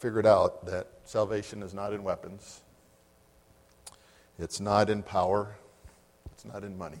figured 0.00 0.26
out 0.26 0.66
that 0.66 0.88
salvation 1.04 1.62
is 1.62 1.72
not 1.72 1.92
in 1.92 2.02
weapons, 2.02 2.60
it's 4.36 4.58
not 4.58 4.90
in 4.90 5.04
power, 5.04 5.54
it's 6.32 6.44
not 6.44 6.64
in 6.64 6.76
money. 6.76 6.98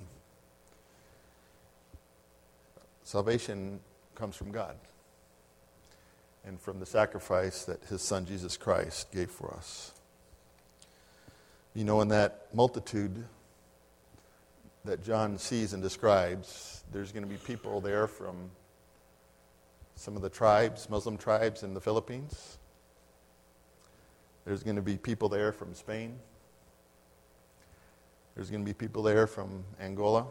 Salvation 3.02 3.80
comes 4.14 4.36
from 4.36 4.50
God 4.50 4.76
and 6.44 6.60
from 6.60 6.80
the 6.80 6.86
sacrifice 6.86 7.64
that 7.64 7.82
his 7.84 8.02
son 8.02 8.26
Jesus 8.26 8.56
Christ 8.56 9.10
gave 9.12 9.30
for 9.30 9.52
us. 9.54 9.92
You 11.74 11.84
know, 11.84 12.00
in 12.00 12.08
that 12.08 12.46
multitude 12.52 13.24
that 14.84 15.02
John 15.02 15.38
sees 15.38 15.72
and 15.72 15.82
describes, 15.82 16.84
there's 16.92 17.10
going 17.10 17.24
to 17.24 17.28
be 17.28 17.38
people 17.38 17.80
there 17.80 18.06
from 18.06 18.50
some 19.96 20.16
of 20.16 20.22
the 20.22 20.28
tribes, 20.28 20.90
Muslim 20.90 21.16
tribes 21.16 21.62
in 21.62 21.74
the 21.74 21.80
Philippines. 21.80 22.58
There's 24.44 24.62
going 24.62 24.76
to 24.76 24.82
be 24.82 24.96
people 24.96 25.28
there 25.28 25.52
from 25.52 25.74
Spain. 25.74 26.18
There's 28.34 28.50
going 28.50 28.62
to 28.62 28.66
be 28.66 28.74
people 28.74 29.02
there 29.02 29.26
from 29.26 29.64
Angola. 29.80 30.26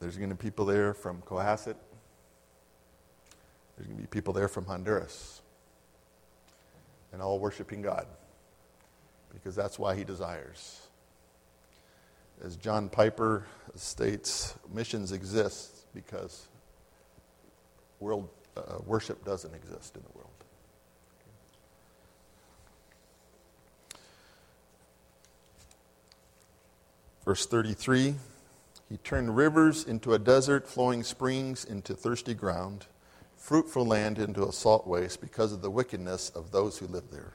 There's 0.00 0.16
going 0.16 0.30
to 0.30 0.34
be 0.34 0.42
people 0.42 0.64
there 0.64 0.94
from 0.94 1.22
Cohasset. 1.22 1.76
There's 3.76 3.86
going 3.86 3.96
to 3.96 4.02
be 4.02 4.08
people 4.08 4.32
there 4.32 4.48
from 4.48 4.64
Honduras. 4.64 5.42
And 7.12 7.20
all 7.20 7.38
worshiping 7.38 7.82
God 7.82 8.06
because 9.32 9.54
that's 9.54 9.78
why 9.78 9.94
he 9.96 10.04
desires. 10.04 10.80
As 12.44 12.56
John 12.56 12.88
Piper 12.88 13.46
states, 13.74 14.54
missions 14.72 15.12
exist 15.12 15.86
because 15.94 16.46
world 18.00 18.28
uh, 18.56 18.78
worship 18.86 19.24
doesn't 19.24 19.54
exist 19.54 19.96
in 19.96 20.02
the 20.02 20.08
world. 20.14 20.28
Verse 27.24 27.46
33 27.46 28.14
He 28.90 28.96
turned 28.96 29.36
rivers 29.36 29.84
into 29.84 30.14
a 30.14 30.18
desert, 30.18 30.66
flowing 30.66 31.04
springs 31.04 31.64
into 31.64 31.94
thirsty 31.94 32.34
ground, 32.34 32.86
fruitful 33.36 33.86
land 33.86 34.18
into 34.18 34.46
a 34.46 34.52
salt 34.52 34.84
waste 34.84 35.20
because 35.20 35.52
of 35.52 35.62
the 35.62 35.70
wickedness 35.70 36.28
of 36.30 36.50
those 36.50 36.78
who 36.78 36.88
live 36.88 37.12
there. 37.12 37.34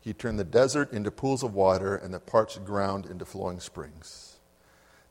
He 0.00 0.12
turned 0.12 0.38
the 0.38 0.44
desert 0.44 0.92
into 0.92 1.10
pools 1.10 1.42
of 1.42 1.54
water 1.54 1.96
and 1.96 2.14
the 2.14 2.20
parched 2.20 2.64
ground 2.64 3.06
into 3.06 3.24
flowing 3.24 3.58
springs. 3.58 4.36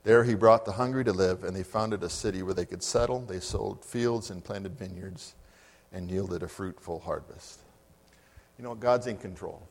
There 0.06 0.24
he 0.24 0.34
brought 0.34 0.64
the 0.64 0.72
hungry 0.72 1.04
to 1.04 1.12
live, 1.12 1.44
and 1.44 1.54
they 1.54 1.64
founded 1.64 2.02
a 2.02 2.10
city 2.10 2.42
where 2.42 2.54
they 2.54 2.66
could 2.66 2.82
settle. 2.82 3.20
They 3.20 3.42
sold 3.42 3.84
fields 3.84 4.30
and 4.30 4.46
planted 4.46 4.80
vineyards 4.80 5.36
and 5.92 6.10
yielded 6.10 6.42
a 6.42 6.48
fruitful 6.48 7.02
harvest. 7.02 7.60
You 8.58 8.64
know, 8.64 8.76
God's 8.76 9.08
in 9.08 9.18
control. 9.18 9.68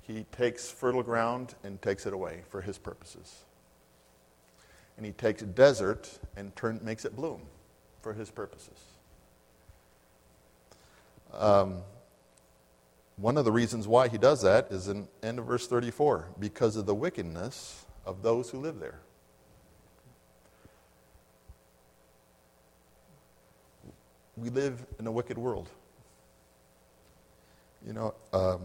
He 0.00 0.24
takes 0.32 0.70
fertile 0.70 1.02
ground 1.02 1.56
and 1.62 1.82
takes 1.82 2.06
it 2.06 2.14
away 2.14 2.44
for 2.48 2.62
his 2.62 2.78
purposes. 2.78 3.44
And 4.96 5.04
he 5.04 5.12
takes 5.12 5.42
desert 5.42 6.18
and 6.36 6.54
turn, 6.54 6.80
makes 6.82 7.04
it 7.04 7.16
bloom 7.16 7.42
for 8.00 8.12
his 8.12 8.30
purposes. 8.30 8.78
Um, 11.32 11.78
one 13.16 13.36
of 13.36 13.44
the 13.44 13.52
reasons 13.52 13.86
why 13.86 14.08
he 14.08 14.18
does 14.18 14.42
that 14.42 14.70
is 14.70 14.88
in 14.88 15.08
end 15.22 15.38
of 15.38 15.46
verse 15.46 15.66
34 15.66 16.26
because 16.38 16.76
of 16.76 16.86
the 16.86 16.94
wickedness 16.94 17.86
of 18.04 18.22
those 18.22 18.50
who 18.50 18.58
live 18.58 18.80
there. 18.80 19.00
We 24.36 24.50
live 24.50 24.84
in 24.98 25.06
a 25.06 25.12
wicked 25.12 25.38
world. 25.38 25.68
You 27.86 27.92
know, 27.92 28.14
um, 28.32 28.62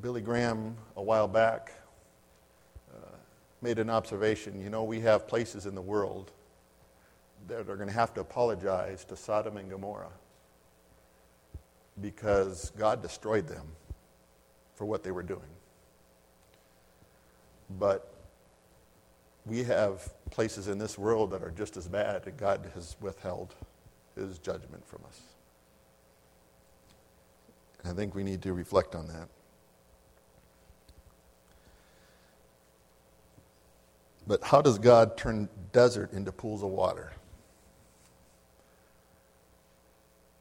Billy 0.00 0.20
Graham, 0.20 0.76
a 0.96 1.02
while 1.02 1.28
back, 1.28 1.72
made 3.60 3.78
an 3.78 3.90
observation. 3.90 4.60
You 4.60 4.70
know, 4.70 4.84
we 4.84 5.00
have 5.00 5.26
places 5.26 5.66
in 5.66 5.74
the 5.74 5.82
world 5.82 6.30
that 7.48 7.68
are 7.68 7.76
going 7.76 7.88
to 7.88 7.94
have 7.94 8.14
to 8.14 8.20
apologize 8.20 9.04
to 9.06 9.16
Sodom 9.16 9.56
and 9.56 9.70
Gomorrah 9.70 10.12
because 12.00 12.70
God 12.78 13.02
destroyed 13.02 13.48
them 13.48 13.66
for 14.74 14.84
what 14.84 15.02
they 15.02 15.10
were 15.10 15.22
doing. 15.22 15.40
But 17.78 18.14
we 19.44 19.64
have 19.64 20.12
places 20.30 20.68
in 20.68 20.78
this 20.78 20.96
world 20.96 21.30
that 21.32 21.42
are 21.42 21.50
just 21.50 21.76
as 21.76 21.88
bad, 21.88 22.26
and 22.26 22.36
God 22.36 22.70
has 22.74 22.96
withheld 23.00 23.54
his 24.14 24.38
judgment 24.38 24.86
from 24.86 25.00
us. 25.06 25.20
I 27.84 27.92
think 27.92 28.14
we 28.14 28.22
need 28.22 28.42
to 28.42 28.52
reflect 28.52 28.94
on 28.94 29.06
that. 29.08 29.28
But 34.28 34.44
how 34.44 34.60
does 34.60 34.78
God 34.78 35.16
turn 35.16 35.48
desert 35.72 36.12
into 36.12 36.30
pools 36.30 36.62
of 36.62 36.68
water? 36.68 37.12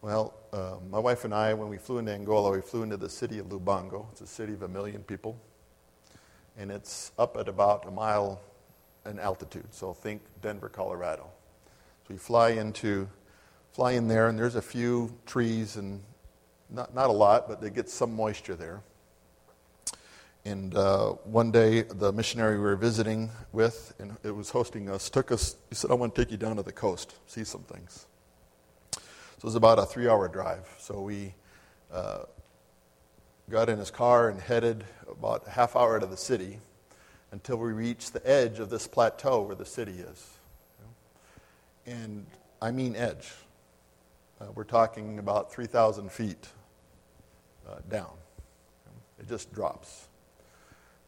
Well, 0.02 0.34
uh, 0.52 0.76
my 0.92 1.00
wife 1.00 1.24
and 1.24 1.34
I, 1.34 1.54
when 1.54 1.70
we 1.70 1.78
flew 1.78 1.98
into 1.98 2.12
Angola, 2.12 2.52
we 2.52 2.62
flew 2.62 2.84
into 2.84 2.98
the 2.98 3.10
city 3.10 3.40
of 3.40 3.48
Lubango. 3.48 4.06
It's 4.12 4.20
a 4.20 4.28
city 4.28 4.54
of 4.54 4.62
a 4.62 4.68
million 4.68 5.04
people. 5.04 5.40
And 6.58 6.70
it's 6.70 7.14
up 7.18 7.38
at 7.38 7.48
about 7.48 7.88
a 7.88 7.92
mile 7.92 8.42
in 9.06 9.20
altitude. 9.20 9.68
So 9.72 9.94
think 9.94 10.22
Denver, 10.42 10.68
Colorado. 10.68 11.30
So 12.08 12.14
we 12.14 12.18
fly 12.18 12.50
into, 12.50 13.08
fly 13.72 13.94
in 13.94 14.10
there, 14.10 14.28
and 14.28 14.38
there's 14.38 14.56
a 14.56 14.62
few 14.62 15.16
trees 15.26 15.78
and 15.78 16.02
not, 16.70 16.94
not 16.94 17.10
a 17.10 17.14
lot, 17.14 17.48
but 17.48 17.62
they 17.62 17.70
get 17.70 17.90
some 17.90 18.14
moisture 18.14 18.56
there. 18.56 18.82
And 20.48 20.78
uh, 20.78 21.10
one 21.26 21.52
day, 21.52 21.82
the 21.82 22.14
missionary 22.14 22.56
we 22.56 22.64
were 22.64 22.78
visiting 22.78 23.32
with, 23.52 23.94
and 24.00 24.16
it 24.24 24.34
was 24.34 24.50
hosting 24.50 24.90
us, 24.90 25.10
took 25.10 25.30
us, 25.30 25.58
he 25.68 25.76
said, 25.76 25.92
I 25.92 25.96
want 25.96 26.16
to 26.16 26.24
take 26.24 26.32
you 26.32 26.38
down 26.38 26.56
to 26.56 26.64
the 26.64 26.72
coast, 26.72 27.16
see 27.26 27.44
some 27.44 27.64
things. 27.64 28.06
So 28.94 29.00
it 29.40 29.44
was 29.44 29.56
about 29.56 29.78
a 29.78 29.86
three 29.86 30.08
hour 30.08 30.30
drive. 30.30 30.66
So 30.80 31.02
we 31.02 31.34
uh, 31.92 32.20
got 33.50 33.68
in 33.68 33.78
his 33.78 33.92
car 33.92 34.30
and 34.30 34.40
headed 34.40 34.86
about 35.12 35.46
a 35.48 35.50
half 35.50 35.76
hour 35.76 35.98
out 35.98 36.04
of 36.04 36.12
the 36.12 36.18
city 36.18 36.60
until 37.34 37.58
we 37.58 37.74
reached 37.74 38.14
the 38.14 38.26
edge 38.26 38.60
of 38.60 38.70
this 38.70 38.88
plateau 38.88 39.42
where 39.42 39.56
the 39.56 39.66
city 39.66 39.96
is. 40.00 40.30
And 41.86 42.26
I 42.62 42.72
mean 42.72 42.96
edge. 42.96 43.34
Uh, 44.40 44.46
we're 44.56 44.64
talking 44.64 45.20
about 45.20 45.52
3,000 45.52 46.10
feet 46.10 46.48
uh, 47.70 47.80
down. 47.90 48.14
It 49.20 49.28
just 49.28 49.54
drops. 49.54 50.07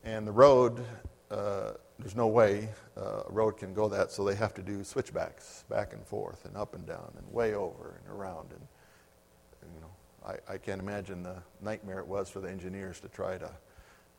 And 0.04 0.28
the 0.28 0.32
road 0.32 0.86
uh, 1.32 1.74
there's 2.00 2.16
no 2.16 2.28
way 2.28 2.70
uh, 2.98 3.24
a 3.28 3.32
road 3.32 3.58
can 3.58 3.74
go 3.74 3.90
that, 3.90 4.12
so 4.12 4.24
they 4.24 4.36
have 4.36 4.54
to 4.54 4.62
do 4.62 4.84
switchbacks 4.84 5.66
back 5.70 5.94
and 5.94 6.06
forth 6.06 6.46
and 6.46 6.56
up 6.56 6.74
and 6.74 6.86
down 6.86 7.12
and 7.18 7.32
way 7.32 7.54
over 7.54 8.00
and 8.04 8.18
around. 8.18 8.52
And, 8.52 9.72
you 9.76 9.82
know, 9.82 9.92
I, 10.26 10.54
I 10.54 10.58
can't 10.58 10.82
imagine 10.82 11.24
the 11.24 11.36
nightmare 11.62 12.00
it 12.00 12.08
was 12.08 12.30
for 12.30 12.40
the 12.40 12.50
engineers 12.50 13.00
to 13.02 13.10
try 13.10 13.38
to 13.38 13.52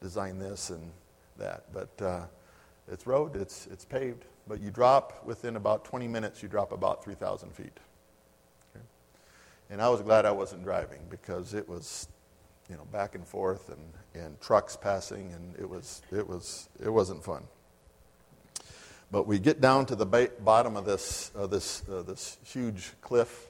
design 0.01 0.38
this 0.38 0.71
and 0.71 0.93
that. 1.38 1.64
But 1.73 2.05
uh, 2.05 2.27
it's 2.90 3.07
road, 3.07 3.35
it's, 3.35 3.66
it's 3.73 3.85
paved, 3.85 4.25
but 4.47 4.61
you 4.61 4.71
drop 4.71 5.25
within 5.25 5.57
about 5.57 5.85
20 5.85 6.07
minutes, 6.07 6.43
you 6.43 6.49
drop 6.49 6.73
about 6.73 7.03
3,000 7.03 7.51
feet. 7.53 7.79
And 9.71 9.81
I 9.81 9.88
was 9.88 10.03
glad 10.03 10.27
I 10.27 10.33
wasn't 10.33 10.64
driving 10.64 11.01
because 11.09 11.55
it 11.55 11.69
was 11.69 12.09
you 12.70 12.76
know, 12.76 12.85
back 12.92 13.16
and 13.16 13.26
forth 13.26 13.68
and, 13.68 14.24
and 14.24 14.40
trucks 14.40 14.76
passing, 14.76 15.33
and 15.33 15.56
it 15.59 15.68
was 15.68 16.02
it 16.12 16.26
was 16.26 16.68
it 16.83 16.88
wasn't 16.88 17.22
fun. 17.22 17.42
But 19.11 19.26
we 19.26 19.40
get 19.40 19.61
down 19.61 19.87
to 19.87 19.96
the 19.96 20.06
ba- 20.06 20.30
bottom 20.40 20.76
of 20.76 20.85
this 20.85 21.33
uh, 21.37 21.48
this 21.48 21.83
uh, 21.88 22.02
this 22.02 22.38
huge 22.44 22.92
cliff, 23.00 23.48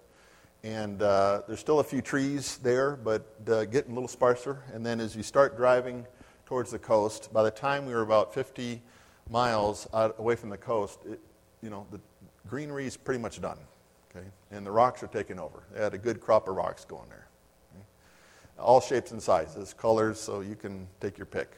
and 0.65 1.03
uh, 1.03 1.43
there's 1.47 1.61
still 1.61 1.81
a 1.81 1.85
few 1.85 2.01
trees 2.01 2.57
there, 2.59 2.97
but 2.97 3.27
uh, 3.47 3.67
getting 3.67 3.93
a 3.93 3.95
little 3.95 4.09
sparser. 4.09 4.63
And 4.73 4.85
then 4.85 5.01
as 5.01 5.15
you 5.15 5.23
start 5.23 5.57
driving 5.57 6.07
towards 6.47 6.71
the 6.71 6.79
coast, 6.79 7.31
by 7.33 7.43
the 7.43 7.51
time 7.51 7.85
we 7.85 7.93
were 7.93 8.03
about 8.03 8.33
50 8.33 8.81
miles 9.29 9.87
out, 9.93 10.17
away 10.19 10.35
from 10.35 10.49
the 10.49 10.57
coast, 10.57 10.99
it, 11.05 11.21
you 11.63 11.69
know 11.69 11.87
the 11.91 12.01
greenery 12.49 12.87
is 12.87 12.97
pretty 12.97 13.21
much 13.21 13.39
done. 13.43 13.59
Okay, 14.11 14.27
and 14.51 14.67
the 14.67 14.73
rocks 14.73 15.03
are 15.03 15.09
taking 15.09 15.39
over. 15.39 15.63
They 15.75 15.83
had 15.83 15.93
a 15.93 15.99
good 15.99 16.23
crop 16.23 16.49
of 16.49 16.57
rocks 16.57 16.87
going 16.87 17.09
there 17.11 17.30
all 18.61 18.81
shapes 18.81 19.11
and 19.13 19.23
sizes, 19.23 19.75
colors, 19.75 20.21
so 20.21 20.41
you 20.41 20.57
can 20.57 20.87
take 21.01 21.19
your 21.19 21.27
pick. 21.27 21.53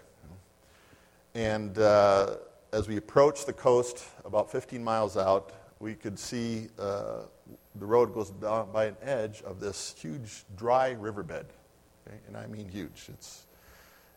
And 1.34 1.78
uh, 1.78 2.36
as 2.72 2.88
we 2.88 2.96
approached 2.96 3.46
the 3.46 3.52
coast, 3.52 4.04
about 4.24 4.50
15 4.50 4.82
miles 4.82 5.16
out, 5.16 5.52
we 5.80 5.94
could 5.94 6.18
see 6.18 6.68
uh, 6.78 7.22
the 7.74 7.86
road 7.86 8.14
goes 8.14 8.30
down 8.30 8.70
by 8.72 8.86
an 8.86 8.96
edge 9.02 9.42
of 9.42 9.60
this 9.60 9.94
huge 9.98 10.44
dry 10.56 10.90
riverbed. 10.90 11.46
Okay? 12.06 12.18
And 12.28 12.36
I 12.36 12.46
mean 12.46 12.68
huge. 12.68 13.06
It's 13.08 13.46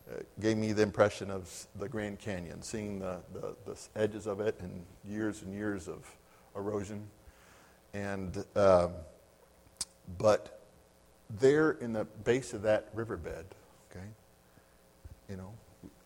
uh, 0.10 0.20
gave 0.40 0.58
me 0.58 0.72
the 0.72 0.84
impression 0.84 1.32
of 1.32 1.68
the 1.80 1.90
Grand 1.90 2.20
Canyon, 2.20 2.62
seeing 2.62 3.00
the, 3.00 3.18
the, 3.34 3.56
the, 3.66 3.80
edges 3.96 4.28
of 4.28 4.40
it 4.40 4.56
and 4.60 4.86
years 5.04 5.42
and 5.42 5.52
years 5.52 5.88
of 5.88 6.06
erosion. 6.56 7.08
And, 7.96 8.46
um, 8.56 8.92
but 10.20 10.55
there 11.30 11.72
in 11.72 11.94
the 11.94 12.06
base 12.24 12.54
of 12.54 12.62
that 12.64 12.90
riverbed, 12.94 13.46
okay, 13.92 14.06
you 15.30 15.38
know, 15.38 15.54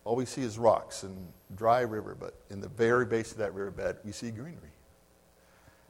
all 0.04 0.16
we 0.16 0.24
see 0.24 0.42
is 0.42 0.58
rocks 0.58 1.02
and 1.02 1.28
dry 1.54 1.80
river, 1.80 2.16
but 2.18 2.34
in 2.50 2.60
the 2.60 2.68
very 2.68 3.04
base 3.04 3.32
of 3.32 3.38
that 3.38 3.54
riverbed, 3.54 3.98
we 4.04 4.12
see 4.12 4.30
greenery. 4.30 4.70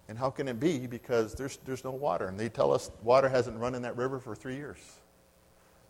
And 0.08 0.18
how 0.18 0.28
can 0.28 0.48
it 0.48 0.58
be? 0.58 0.88
Because 0.88 1.34
there's, 1.34 1.58
there's 1.64 1.84
no 1.84 1.92
water. 1.92 2.26
And 2.26 2.38
they 2.38 2.48
tell 2.48 2.72
us 2.72 2.90
water 3.02 3.28
hasn't 3.28 3.56
run 3.58 3.76
in 3.76 3.82
that 3.82 3.96
river 3.96 4.18
for 4.18 4.34
three 4.34 4.56
years. 4.56 4.78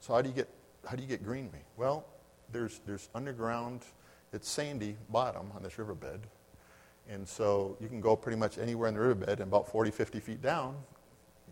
So 0.00 0.12
how 0.12 0.20
do 0.20 0.28
you 0.28 0.34
get, 0.34 0.48
how 0.86 0.94
do 0.94 1.02
you 1.02 1.08
get 1.08 1.24
greenery? 1.24 1.64
Well, 1.78 2.04
there's, 2.52 2.80
there's 2.84 3.08
underground, 3.14 3.80
it's 4.32 4.48
sandy 4.48 4.96
bottom 5.08 5.50
on 5.56 5.62
this 5.62 5.78
riverbed. 5.78 6.20
And 7.08 7.26
so 7.26 7.78
you 7.80 7.88
can 7.88 8.02
go 8.02 8.14
pretty 8.14 8.36
much 8.36 8.58
anywhere 8.58 8.88
in 8.88 8.94
the 8.94 9.00
riverbed 9.00 9.40
and 9.40 9.48
about 9.48 9.66
40, 9.66 9.90
50 9.90 10.20
feet 10.20 10.42
down, 10.42 10.76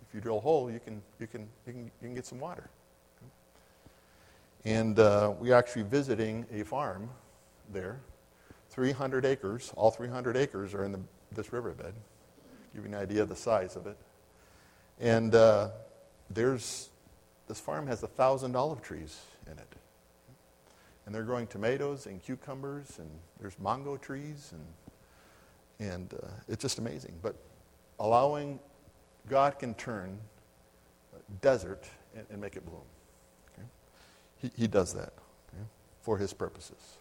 if 0.09 0.15
you 0.15 0.21
drill 0.21 0.39
a 0.39 0.41
hole, 0.41 0.71
you 0.71 0.81
can, 0.81 1.03
you 1.21 1.27
can, 1.27 1.49
you 1.67 1.73
can, 1.73 1.85
you 1.85 1.91
can 2.03 2.15
get 2.15 2.27
some 2.27 2.41
water. 2.41 2.71
And 4.65 4.99
uh, 4.99 5.35
we're 5.39 5.55
actually 5.55 5.83
visiting 5.83 6.47
a 6.53 6.65
farm 6.65 7.11
there, 7.73 8.01
300 8.71 9.25
acres. 9.25 9.73
All 9.77 9.91
300 9.91 10.37
acres 10.37 10.75
are 10.75 10.85
in 10.85 10.93
the, 10.93 11.01
this 11.33 11.53
riverbed. 11.53 11.95
Give 12.75 12.85
you 12.85 12.89
an 12.89 12.95
idea 12.95 13.23
of 13.23 13.29
the 13.29 13.37
size 13.37 13.77
of 13.77 13.87
it. 13.87 13.97
And 15.01 15.35
uh, 15.35 15.69
there's 16.31 16.91
this 17.49 17.59
farm 17.59 17.87
has 17.87 18.03
a 18.03 18.07
thousand 18.07 18.55
olive 18.55 18.83
trees 18.83 19.19
in 19.47 19.55
it. 19.55 19.75
And 21.07 21.15
they're 21.15 21.23
growing 21.23 21.47
tomatoes 21.47 22.07
and 22.07 22.23
cucumbers, 22.23 22.99
and 22.99 23.09
there's 23.41 23.59
mango 23.59 23.97
trees, 23.97 24.53
and, 24.53 25.91
and 25.91 26.15
uh, 26.15 26.27
it's 26.47 26.61
just 26.61 26.79
amazing. 26.79 27.15
But 27.23 27.35
allowing 27.99 28.61
God 29.29 29.59
can 29.59 29.75
turn 29.75 30.19
desert 31.41 31.85
and, 32.15 32.27
and 32.31 32.41
make 32.41 32.57
it 32.57 32.65
bloom. 32.65 32.81
Okay? 33.53 33.67
He, 34.37 34.51
he 34.63 34.67
does 34.67 34.95
that 34.95 35.13
okay, 35.53 35.65
for 36.03 36.19
his 36.19 36.33
purposes. 36.33 36.99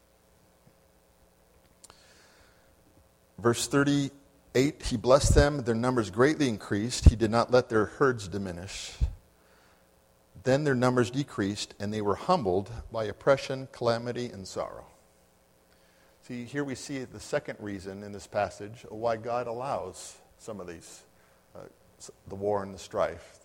Verse 3.37 3.67
38 3.67 4.83
He 4.83 4.97
blessed 4.97 5.35
them, 5.35 5.63
their 5.63 5.75
numbers 5.75 6.09
greatly 6.09 6.49
increased. 6.49 7.09
He 7.09 7.15
did 7.15 7.31
not 7.31 7.51
let 7.51 7.69
their 7.69 7.85
herds 7.85 8.27
diminish. 8.27 8.93
Then 10.43 10.63
their 10.63 10.75
numbers 10.75 11.11
decreased, 11.11 11.73
and 11.79 11.93
they 11.93 12.01
were 12.01 12.15
humbled 12.15 12.71
by 12.91 13.03
oppression, 13.05 13.67
calamity, 13.73 14.27
and 14.27 14.47
sorrow. 14.47 14.85
See, 16.21 16.45
here 16.45 16.63
we 16.63 16.75
see 16.75 17.03
the 17.03 17.19
second 17.19 17.57
reason 17.59 18.03
in 18.03 18.11
this 18.11 18.27
passage 18.27 18.85
why 18.89 19.17
God 19.17 19.47
allows 19.47 20.17
some 20.37 20.59
of 20.59 20.67
these, 20.67 21.03
the 22.27 22.35
war 22.35 22.63
and 22.63 22.73
the 22.73 22.79
strife. 22.79 23.39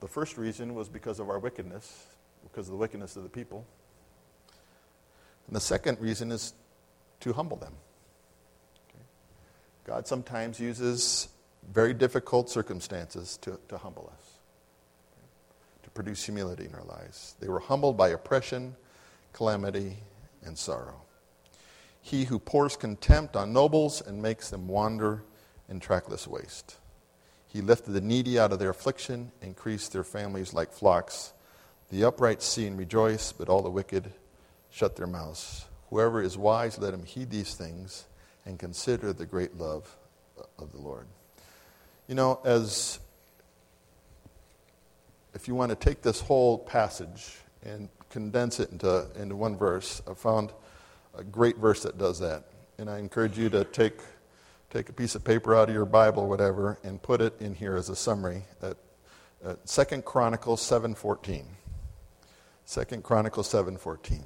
The 0.00 0.08
first 0.08 0.36
reason 0.36 0.74
was 0.74 0.88
because 0.88 1.18
of 1.18 1.30
our 1.30 1.38
wickedness, 1.38 2.06
because 2.42 2.66
of 2.66 2.72
the 2.72 2.78
wickedness 2.78 3.16
of 3.16 3.22
the 3.22 3.28
people. 3.28 3.64
And 5.46 5.56
the 5.56 5.60
second 5.60 5.98
reason 6.00 6.30
is 6.30 6.52
to 7.20 7.32
humble 7.32 7.56
them. 7.56 7.72
God 9.84 10.06
sometimes 10.06 10.60
uses 10.60 11.28
very 11.72 11.94
difficult 11.94 12.50
circumstances 12.50 13.38
to, 13.38 13.58
to 13.68 13.78
humble 13.78 14.12
us 14.14 14.34
to 15.84 15.90
produce 15.90 16.24
humility 16.24 16.64
in 16.64 16.74
our 16.74 16.84
lives. 16.84 17.36
They 17.40 17.48
were 17.48 17.60
humbled 17.60 17.96
by 17.96 18.08
oppression, 18.08 18.74
calamity, 19.32 19.98
and 20.42 20.58
sorrow. 20.58 21.02
He 22.00 22.24
who 22.24 22.38
pours 22.38 22.76
contempt 22.76 23.36
on 23.36 23.52
nobles 23.52 24.02
and 24.02 24.20
makes 24.20 24.50
them 24.50 24.68
wander 24.68 25.22
in 25.68 25.80
trackless 25.80 26.26
waste. 26.26 26.76
He 27.46 27.60
lifted 27.60 27.92
the 27.92 28.00
needy 28.00 28.38
out 28.38 28.52
of 28.52 28.58
their 28.58 28.70
affliction, 28.70 29.30
increased 29.40 29.92
their 29.92 30.04
families 30.04 30.52
like 30.52 30.72
flocks. 30.72 31.32
The 31.90 32.04
upright 32.04 32.42
see 32.42 32.66
and 32.66 32.78
rejoice, 32.78 33.32
but 33.32 33.48
all 33.48 33.62
the 33.62 33.70
wicked 33.70 34.12
shut 34.70 34.96
their 34.96 35.06
mouths. 35.06 35.66
Whoever 35.90 36.20
is 36.20 36.36
wise, 36.36 36.78
let 36.78 36.92
him 36.92 37.04
heed 37.04 37.30
these 37.30 37.54
things 37.54 38.06
and 38.44 38.58
consider 38.58 39.12
the 39.12 39.26
great 39.26 39.56
love 39.56 39.96
of 40.58 40.72
the 40.72 40.78
Lord. 40.78 41.06
You 42.08 42.16
know, 42.16 42.40
as 42.44 42.98
if 45.34 45.48
you 45.48 45.54
want 45.54 45.70
to 45.70 45.76
take 45.76 46.02
this 46.02 46.20
whole 46.20 46.58
passage 46.58 47.36
and 47.62 47.88
condense 48.10 48.60
it 48.60 48.70
into, 48.70 49.06
into 49.16 49.36
one 49.36 49.56
verse, 49.56 50.02
I 50.08 50.14
found 50.14 50.52
a 51.16 51.24
great 51.24 51.56
verse 51.56 51.82
that 51.82 51.98
does 51.98 52.18
that. 52.20 52.44
And 52.78 52.90
I 52.90 52.98
encourage 52.98 53.38
you 53.38 53.48
to 53.50 53.64
take, 53.64 54.00
take 54.74 54.88
a 54.88 54.92
piece 54.92 55.14
of 55.14 55.22
paper 55.22 55.54
out 55.54 55.68
of 55.68 55.74
your 55.74 55.84
Bible, 55.84 56.28
whatever, 56.28 56.78
and 56.82 57.00
put 57.00 57.20
it 57.20 57.40
in 57.40 57.54
here 57.54 57.76
as 57.76 57.88
a 57.88 57.94
summary. 57.94 58.42
At, 58.60 58.76
at 59.44 59.66
2 59.66 60.02
Chronicles 60.02 60.60
7.14. 60.60 61.44
2 62.66 63.00
Chronicles 63.02 63.52
7.14 63.52 64.24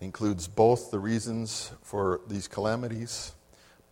includes 0.00 0.48
both 0.48 0.90
the 0.90 0.98
reasons 0.98 1.72
for 1.82 2.22
these 2.26 2.48
calamities 2.48 3.32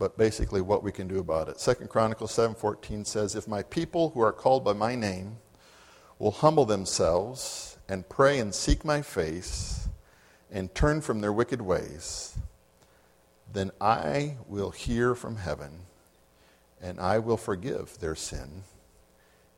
but 0.01 0.17
basically 0.17 0.63
what 0.63 0.83
we 0.83 0.91
can 0.91 1.07
do 1.07 1.19
about 1.19 1.47
it. 1.51 1.61
Second 1.61 1.91
Chronicles 1.91 2.33
7:14 2.33 3.05
says, 3.05 3.37
"If 3.37 3.47
my 3.47 3.63
people 3.63 4.09
who 4.11 4.23
are 4.23 4.33
called 4.33 4.65
by 4.65 4.73
my 4.73 4.95
name 4.95 5.37
will 6.19 6.31
humble 6.31 6.65
themselves 6.65 7.77
and 7.87 8.09
pray 8.09 8.39
and 8.39 8.55
seek 8.55 8.83
my 8.83 9.03
face 9.03 9.89
and 10.51 10.75
turn 10.75 11.03
from 11.03 11.21
their 11.21 11.35
wicked 11.35 11.61
ways, 11.61 12.39
then 13.53 13.71
I 13.81 14.37
will 14.47 14.71
hear 14.71 15.15
from 15.15 15.37
heaven 15.37 15.71
and 16.81 17.01
I 17.01 17.19
will 17.19 17.37
forgive 17.37 17.99
their 17.99 18.15
sin 18.15 18.63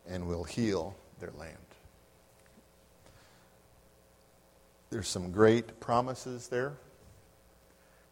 and 0.06 0.26
will 0.26 0.44
heal 0.44 0.96
their 1.20 1.32
land." 1.38 1.56
There's 4.92 5.08
some 5.08 5.32
great 5.32 5.80
promises 5.80 6.48
there. 6.48 6.74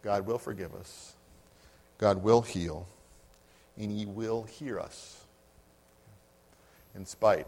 God 0.02 0.26
will 0.26 0.38
forgive 0.38 0.74
us. 0.74 1.12
God 1.98 2.22
will 2.22 2.40
heal, 2.40 2.88
and 3.76 3.90
He 3.92 4.06
will 4.06 4.44
hear 4.44 4.80
us 4.80 5.22
in 6.94 7.04
spite 7.04 7.46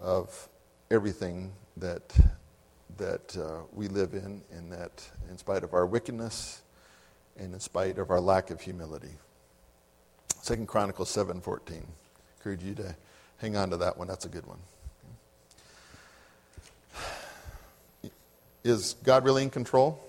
of 0.00 0.48
everything 0.90 1.52
that, 1.76 2.02
that 2.96 3.36
uh, 3.36 3.62
we 3.72 3.86
live 3.86 4.14
in, 4.14 4.42
and 4.50 4.72
that 4.72 5.08
in 5.30 5.38
spite 5.38 5.62
of 5.62 5.72
our 5.72 5.86
wickedness 5.86 6.62
and 7.38 7.54
in 7.54 7.60
spite 7.60 7.98
of 7.98 8.10
our 8.10 8.20
lack 8.20 8.50
of 8.50 8.60
humility. 8.60 9.14
Second 10.42 10.68
Chronicles 10.68 11.14
7.14. 11.14 11.82
Encourage 12.38 12.62
you 12.62 12.74
to 12.74 12.94
hang 13.38 13.56
on 13.56 13.70
to 13.70 13.76
that 13.78 13.96
one. 13.96 14.08
That's 14.08 14.24
a 14.24 14.28
good 14.28 14.46
one. 14.46 14.58
Is 18.62 18.94
God 19.04 19.24
really 19.24 19.42
in 19.42 19.50
control? 19.50 20.00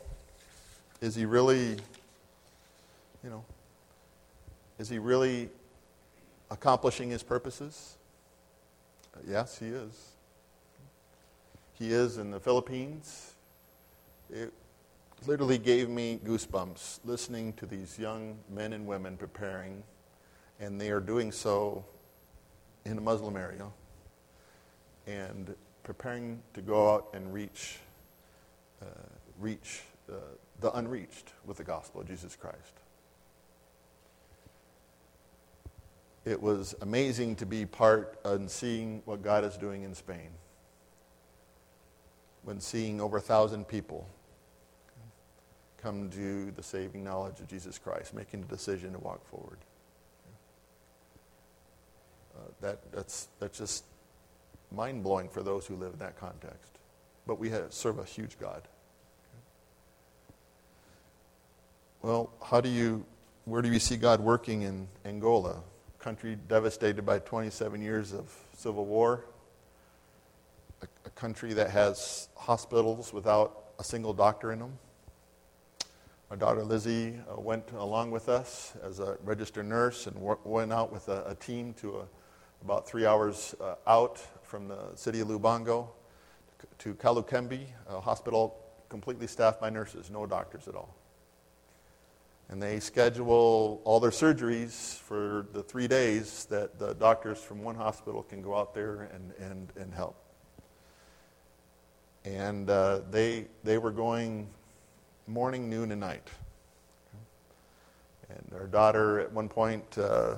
Is 1.02 1.16
he 1.16 1.26
really 1.26 1.78
you 3.26 3.32
know, 3.32 3.44
is 4.78 4.88
he 4.88 5.00
really 5.00 5.50
accomplishing 6.52 7.10
his 7.10 7.24
purposes? 7.24 7.96
Uh, 9.16 9.22
yes, 9.28 9.58
he 9.58 9.66
is. 9.66 10.10
He 11.74 11.92
is 11.92 12.20
in 12.20 12.30
the 12.30 12.40
Philippines. 12.40 13.34
It 14.32 14.54
literally 15.28 15.58
gave 15.58 15.90
me 15.90 16.20
goosebumps 16.26 17.00
listening 17.06 17.54
to 17.54 17.66
these 17.66 17.98
young 17.98 18.38
men 18.50 18.74
and 18.74 18.86
women 18.86 19.18
preparing, 19.18 19.84
and 20.60 20.80
they 20.80 20.90
are 20.90 21.00
doing 21.00 21.32
so 21.32 21.84
in 22.86 22.98
a 22.98 23.02
Muslim 23.02 23.36
area 23.36 23.68
and 25.08 25.56
preparing 25.84 26.42
to 26.54 26.62
go 26.62 26.94
out 26.94 27.10
and 27.14 27.34
reach, 27.34 27.80
uh, 28.82 28.86
reach 29.40 29.82
uh, 30.12 30.16
the 30.62 30.72
unreached 30.74 31.34
with 31.46 31.58
the 31.58 31.64
gospel 31.64 32.02
of 32.02 32.08
Jesus 32.08 32.36
Christ. 32.36 32.80
it 36.26 36.42
was 36.42 36.74
amazing 36.82 37.36
to 37.36 37.46
be 37.46 37.66
part 37.66 38.20
and 38.26 38.50
seeing 38.50 39.02
what 39.06 39.22
God 39.22 39.44
is 39.44 39.58
doing 39.58 39.84
in 39.84 39.94
Spain. 39.94 40.30
When 42.44 42.60
seeing 42.60 43.00
over 43.00 43.18
a 43.18 43.22
thousand 43.22 43.68
people 43.68 44.08
come 45.86 46.10
to 46.10 46.50
the 46.50 46.64
saving 46.64 47.04
knowledge 47.04 47.40
of 47.40 47.48
Jesus 47.48 47.78
Christ, 47.78 48.16
making 48.16 48.42
the 48.42 48.48
decision 48.48 48.94
to 48.94 48.98
walk 48.98 49.24
forward. 49.28 49.60
Uh, 52.36 52.40
that, 52.62 52.92
that's, 52.92 53.28
that's 53.40 53.60
just 53.60 53.84
mind 54.72 55.04
blowing 55.04 55.30
for 55.30 55.44
those 55.44 55.68
who 55.68 55.76
live 55.76 55.94
in 55.94 56.00
that 56.00 56.20
context. 56.20 56.80
But 57.28 57.38
we 57.38 57.52
have, 57.52 57.72
serve 57.72 58.00
a 58.00 58.04
huge 58.04 58.40
God. 58.40 58.64
Well, 62.02 62.32
how 62.44 62.62
do 62.62 62.70
you, 62.70 63.06
where 63.46 63.62
do 63.62 63.72
you 63.72 63.78
see 63.78 63.96
God 63.96 64.22
working 64.22 64.64
in 64.64 64.88
Angola? 65.06 65.62
country 66.00 66.38
devastated 66.48 67.04
by 67.04 67.18
27 67.18 67.82
years 67.82 68.12
of 68.12 68.32
civil 68.56 68.86
war, 68.86 69.26
a, 70.82 70.88
a 71.06 71.10
country 71.12 71.54
that 71.54 71.70
has 71.70 72.30
hospitals 72.36 73.12
without 73.14 73.66
a 73.80 73.84
single 73.84 74.14
doctor 74.14 74.52
in 74.52 74.60
them. 74.60 74.78
My 76.30 76.36
daughter 76.36 76.64
Lizzie 76.64 77.20
uh, 77.30 77.40
went 77.40 77.72
along 77.72 78.12
with 78.12 78.30
us 78.30 78.74
as 78.84 79.00
a 79.00 79.18
registered 79.24 79.68
nurse 79.68 80.08
and 80.08 80.16
w- 80.16 80.40
went 80.44 80.74
out 80.74 80.92
with 80.92 81.08
a, 81.08 81.24
a 81.28 81.36
team 81.36 81.74
to 81.76 82.00
a, 82.00 82.06
about 82.64 82.88
three 82.88 83.06
hours 83.06 83.54
uh, 83.62 83.76
out 83.86 84.20
from 84.44 84.68
the 84.68 84.96
city 84.96 85.20
of 85.20 85.28
Lubango 85.28 85.90
to 86.80 86.96
Kalukembi, 86.96 87.68
a 87.88 88.00
hospital 88.00 88.58
completely 88.90 89.28
staffed 89.28 89.62
by 89.62 89.70
nurses, 89.70 90.10
no 90.10 90.26
doctors 90.26 90.68
at 90.68 90.76
all 90.76 90.96
and 92.50 92.62
they 92.62 92.80
schedule 92.80 93.82
all 93.84 94.00
their 94.00 94.12
surgeries 94.12 94.98
for 95.00 95.48
the 95.54 95.64
three 95.64 95.88
days 95.88 96.46
that 96.46 96.78
the 96.78 96.94
doctors 96.96 97.40
from 97.40 97.64
one 97.64 97.76
hospital 97.76 98.24
can 98.24 98.42
go 98.42 98.56
out 98.56 98.74
there 98.74 99.10
and, 99.14 99.32
and, 99.40 99.74
and 99.78 99.94
help. 99.94 100.16
And 102.24 102.70
uh, 102.70 103.02
they, 103.10 103.48
they 103.64 103.78
were 103.78 103.92
going 103.92 104.48
morning, 105.28 105.70
noon, 105.70 105.92
and 105.92 106.02
night. 106.02 106.30
And 108.30 108.54
our 108.54 108.68
daughter 108.68 109.20
at 109.20 109.32
one 109.32 109.50
point 109.50 109.98
uh, 109.98 110.36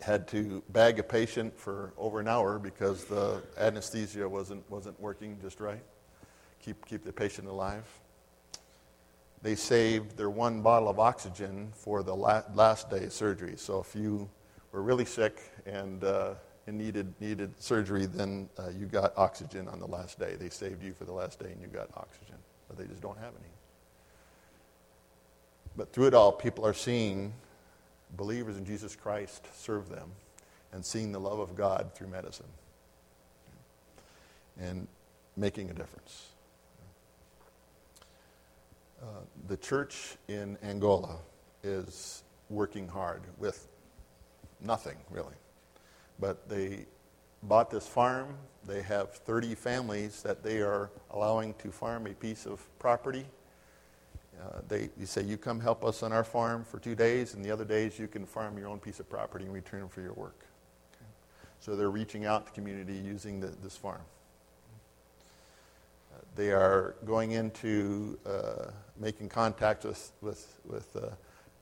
had 0.00 0.26
to 0.28 0.62
bag 0.70 0.98
a 0.98 1.02
patient 1.02 1.58
for 1.58 1.92
over 1.96 2.20
an 2.20 2.28
hour 2.28 2.58
because 2.58 3.04
the 3.04 3.42
anesthesia 3.58 4.28
wasn't, 4.28 4.68
wasn't 4.70 4.98
working 5.00 5.38
just 5.40 5.60
right. 5.60 5.82
Keep, 6.60 6.86
keep 6.86 7.04
the 7.04 7.12
patient 7.12 7.48
alive 7.48 7.84
they 9.42 9.54
saved 9.54 10.16
their 10.16 10.30
one 10.30 10.62
bottle 10.62 10.88
of 10.88 10.98
oxygen 10.98 11.70
for 11.72 12.02
the 12.02 12.14
last 12.14 12.90
day 12.90 13.04
of 13.04 13.12
surgery. 13.12 13.54
So 13.56 13.80
if 13.80 13.94
you 13.94 14.28
were 14.72 14.82
really 14.82 15.04
sick 15.04 15.40
and 15.66 16.02
uh, 16.04 16.34
and 16.66 16.76
needed, 16.76 17.14
needed 17.18 17.54
surgery, 17.58 18.04
then 18.04 18.46
uh, 18.58 18.68
you 18.78 18.84
got 18.84 19.16
oxygen 19.16 19.68
on 19.68 19.78
the 19.78 19.86
last 19.86 20.18
day. 20.18 20.36
They 20.38 20.50
saved 20.50 20.82
you 20.82 20.92
for 20.92 21.06
the 21.06 21.12
last 21.12 21.38
day 21.38 21.50
and 21.50 21.62
you 21.62 21.66
got 21.66 21.88
oxygen, 21.96 22.36
but 22.68 22.76
they 22.76 22.84
just 22.84 23.00
don't 23.00 23.16
have 23.16 23.32
any. 23.40 23.57
But 25.78 25.92
through 25.92 26.08
it 26.08 26.14
all, 26.14 26.32
people 26.32 26.66
are 26.66 26.74
seeing 26.74 27.32
believers 28.16 28.56
in 28.56 28.64
Jesus 28.64 28.96
Christ 28.96 29.46
serve 29.54 29.88
them 29.88 30.10
and 30.72 30.84
seeing 30.84 31.12
the 31.12 31.20
love 31.20 31.38
of 31.38 31.54
God 31.54 31.94
through 31.94 32.08
medicine 32.08 32.48
and 34.60 34.88
making 35.36 35.70
a 35.70 35.72
difference. 35.72 36.30
Uh, 39.00 39.20
the 39.46 39.56
church 39.56 40.16
in 40.26 40.58
Angola 40.64 41.16
is 41.62 42.24
working 42.50 42.88
hard 42.88 43.22
with 43.38 43.68
nothing, 44.60 44.96
really. 45.10 45.36
But 46.18 46.48
they 46.48 46.86
bought 47.44 47.70
this 47.70 47.86
farm. 47.86 48.34
They 48.66 48.82
have 48.82 49.12
30 49.12 49.54
families 49.54 50.22
that 50.22 50.42
they 50.42 50.60
are 50.60 50.90
allowing 51.12 51.54
to 51.62 51.70
farm 51.70 52.08
a 52.08 52.14
piece 52.14 52.46
of 52.46 52.66
property. 52.80 53.26
Uh, 54.40 54.60
they 54.68 54.88
you 54.98 55.06
say, 55.06 55.22
You 55.22 55.36
come 55.36 55.60
help 55.60 55.84
us 55.84 56.02
on 56.02 56.12
our 56.12 56.24
farm 56.24 56.64
for 56.64 56.78
two 56.78 56.94
days, 56.94 57.34
and 57.34 57.44
the 57.44 57.50
other 57.50 57.64
days 57.64 57.98
you 57.98 58.08
can 58.08 58.24
farm 58.24 58.56
your 58.58 58.68
own 58.68 58.78
piece 58.78 59.00
of 59.00 59.08
property 59.08 59.44
in 59.44 59.52
return 59.52 59.88
for 59.88 60.00
your 60.00 60.12
work. 60.12 60.44
Okay. 60.94 61.10
So 61.60 61.76
they're 61.76 61.90
reaching 61.90 62.24
out 62.24 62.46
to 62.46 62.52
community 62.52 62.94
using 62.94 63.40
the, 63.40 63.48
this 63.62 63.76
farm. 63.76 64.00
Uh, 66.14 66.20
they 66.36 66.52
are 66.52 66.94
going 67.04 67.32
into 67.32 68.18
uh, 68.26 68.70
making 68.98 69.28
contact 69.28 69.84
with, 69.84 70.12
with, 70.20 70.60
with 70.64 70.96
uh, 70.96 71.08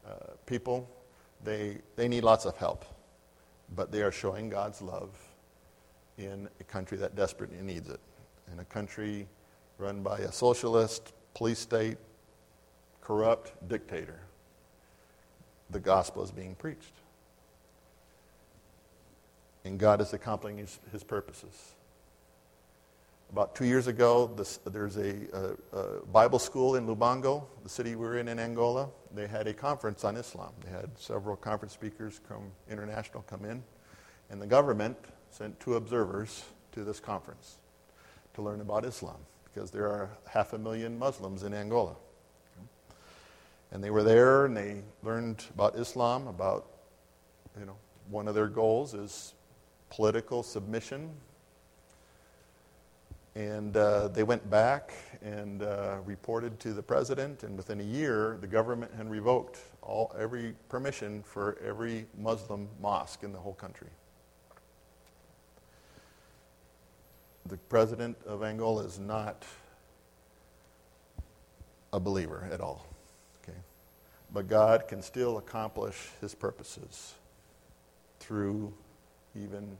uh, 0.06 0.10
people. 0.44 0.88
They, 1.44 1.78
they 1.96 2.08
need 2.08 2.24
lots 2.24 2.44
of 2.44 2.56
help 2.56 2.84
but 3.74 3.90
they 3.90 4.02
are 4.02 4.12
showing 4.12 4.48
God's 4.48 4.80
love 4.80 5.10
in 6.18 6.48
a 6.60 6.64
country 6.64 6.96
that 6.98 7.16
desperately 7.16 7.60
needs 7.60 7.88
it, 7.88 8.00
in 8.52 8.60
a 8.60 8.64
country 8.64 9.26
run 9.78 10.02
by 10.02 10.18
a 10.18 10.32
socialist, 10.32 11.12
police 11.34 11.58
state, 11.58 11.98
corrupt 13.06 13.52
dictator. 13.68 14.18
The 15.70 15.78
gospel 15.78 16.24
is 16.24 16.32
being 16.32 16.56
preached. 16.56 16.92
And 19.64 19.78
God 19.78 20.00
is 20.00 20.12
accomplishing 20.12 20.58
his, 20.58 20.80
his 20.90 21.04
purposes. 21.04 21.74
About 23.30 23.54
two 23.54 23.64
years 23.64 23.86
ago, 23.86 24.28
this, 24.36 24.58
there's 24.66 24.96
a, 24.96 25.14
a, 25.72 25.78
a, 25.78 26.06
Bible 26.06 26.40
school 26.40 26.74
in 26.74 26.86
Lubango, 26.88 27.44
the 27.62 27.68
city 27.68 27.94
we're 27.94 28.18
in 28.18 28.26
in 28.26 28.40
Angola. 28.40 28.88
They 29.14 29.28
had 29.28 29.46
a 29.46 29.54
conference 29.54 30.02
on 30.02 30.16
Islam. 30.16 30.52
They 30.64 30.70
had 30.70 30.90
several 30.98 31.36
conference 31.36 31.74
speakers 31.74 32.20
from 32.26 32.50
international 32.68 33.22
come 33.22 33.44
in, 33.44 33.62
and 34.30 34.42
the 34.42 34.46
government 34.48 34.96
sent 35.30 35.60
two 35.60 35.74
observers 35.74 36.44
to 36.72 36.82
this 36.82 36.98
conference 36.98 37.58
to 38.34 38.42
learn 38.42 38.60
about 38.60 38.84
Islam 38.84 39.18
because 39.44 39.70
there 39.70 39.86
are 39.86 40.10
half 40.28 40.52
a 40.54 40.58
million 40.58 40.98
Muslims 40.98 41.44
in 41.44 41.54
Angola. 41.54 41.94
And 43.72 43.82
they 43.82 43.90
were 43.90 44.02
there 44.02 44.46
and 44.46 44.56
they 44.56 44.82
learned 45.02 45.44
about 45.54 45.76
Islam, 45.76 46.28
about, 46.28 46.66
you 47.58 47.66
know, 47.66 47.76
one 48.08 48.28
of 48.28 48.34
their 48.34 48.46
goals 48.46 48.94
is 48.94 49.34
political 49.90 50.42
submission 50.42 51.10
and 53.36 53.76
uh, 53.76 54.08
they 54.08 54.22
went 54.22 54.48
back 54.48 54.94
and 55.20 55.62
uh, 55.62 55.98
reported 56.06 56.58
to 56.60 56.72
the 56.72 56.82
president, 56.82 57.42
and 57.42 57.54
within 57.54 57.80
a 57.80 57.84
year, 57.84 58.38
the 58.40 58.46
government 58.46 58.90
had 58.96 59.10
revoked 59.10 59.58
all, 59.82 60.16
every 60.18 60.54
permission 60.70 61.22
for 61.22 61.58
every 61.62 62.06
Muslim 62.18 62.66
mosque 62.80 63.24
in 63.24 63.32
the 63.32 63.38
whole 63.38 63.52
country. 63.52 63.88
The 67.44 67.58
president 67.68 68.16
of 68.26 68.42
Angola 68.42 68.84
is 68.84 68.98
not 68.98 69.44
a 71.92 72.00
believer 72.00 72.48
at 72.50 72.62
all. 72.62 72.86
But 74.36 74.48
God 74.48 74.86
can 74.86 75.00
still 75.00 75.38
accomplish 75.38 76.10
his 76.20 76.34
purposes 76.34 77.14
through 78.20 78.70
even 79.34 79.78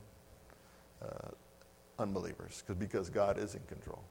uh, 0.99 1.29
unbelievers 1.99 2.63
because 2.79 3.11
God 3.11 3.37
is 3.37 3.53
in 3.53 3.61
control. 3.67 4.01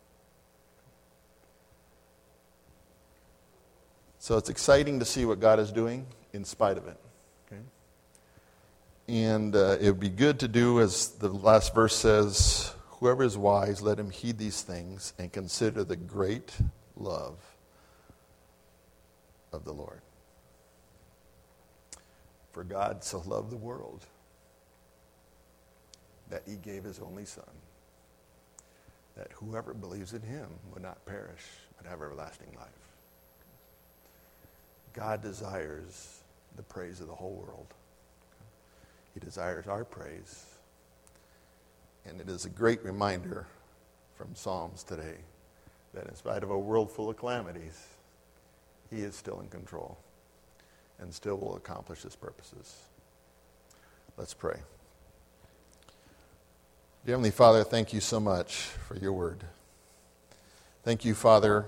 So 4.20 4.36
it's 4.36 4.48
exciting 4.48 5.00
to 5.00 5.04
see 5.04 5.24
what 5.24 5.40
God 5.40 5.58
is 5.58 5.72
doing 5.72 6.06
in 6.32 6.44
spite 6.44 6.78
of 6.78 6.86
it. 6.86 7.00
Okay? 7.48 7.62
And 9.08 9.56
uh, 9.56 9.78
it 9.80 9.86
would 9.90 9.98
be 9.98 10.08
good 10.08 10.38
to 10.38 10.46
do, 10.46 10.80
as 10.80 11.08
the 11.08 11.28
last 11.28 11.74
verse 11.74 11.96
says, 11.96 12.72
whoever 13.00 13.24
is 13.24 13.36
wise, 13.36 13.82
let 13.82 13.98
him 13.98 14.10
heed 14.10 14.38
these 14.38 14.62
things 14.62 15.12
and 15.18 15.32
consider 15.32 15.82
the 15.82 15.96
great 15.96 16.54
love 16.96 17.34
of 19.52 19.64
the 19.64 19.72
Lord. 19.72 20.02
For 22.56 22.64
God 22.64 23.04
so 23.04 23.22
loved 23.26 23.50
the 23.50 23.56
world 23.58 24.06
that 26.30 26.40
he 26.48 26.56
gave 26.56 26.84
his 26.84 26.98
only 27.00 27.26
Son 27.26 27.44
that 29.14 29.30
whoever 29.32 29.74
believes 29.74 30.14
in 30.14 30.22
him 30.22 30.46
would 30.72 30.82
not 30.82 31.04
perish, 31.04 31.42
but 31.76 31.86
have 31.86 32.00
everlasting 32.00 32.48
life. 32.56 32.68
God 34.94 35.20
desires 35.20 36.20
the 36.56 36.62
praise 36.62 37.02
of 37.02 37.08
the 37.08 37.14
whole 37.14 37.44
world. 37.46 37.66
He 39.12 39.20
desires 39.20 39.66
our 39.66 39.84
praise. 39.84 40.46
And 42.06 42.22
it 42.22 42.30
is 42.30 42.46
a 42.46 42.50
great 42.50 42.82
reminder 42.82 43.46
from 44.16 44.34
Psalms 44.34 44.82
today 44.82 45.18
that 45.92 46.06
in 46.06 46.14
spite 46.14 46.42
of 46.42 46.48
a 46.48 46.58
world 46.58 46.90
full 46.90 47.10
of 47.10 47.18
calamities, 47.18 47.86
he 48.90 49.02
is 49.02 49.14
still 49.14 49.40
in 49.40 49.48
control 49.48 49.98
and 50.98 51.12
still 51.12 51.36
will 51.36 51.56
accomplish 51.56 52.02
his 52.02 52.16
purposes. 52.16 52.76
Let's 54.16 54.34
pray. 54.34 54.58
Dear 57.04 57.12
Heavenly 57.14 57.30
Father, 57.30 57.62
thank 57.64 57.92
you 57.92 58.00
so 58.00 58.18
much 58.18 58.56
for 58.56 58.96
your 58.96 59.12
word. 59.12 59.44
Thank 60.82 61.04
you, 61.04 61.14
Father, 61.14 61.66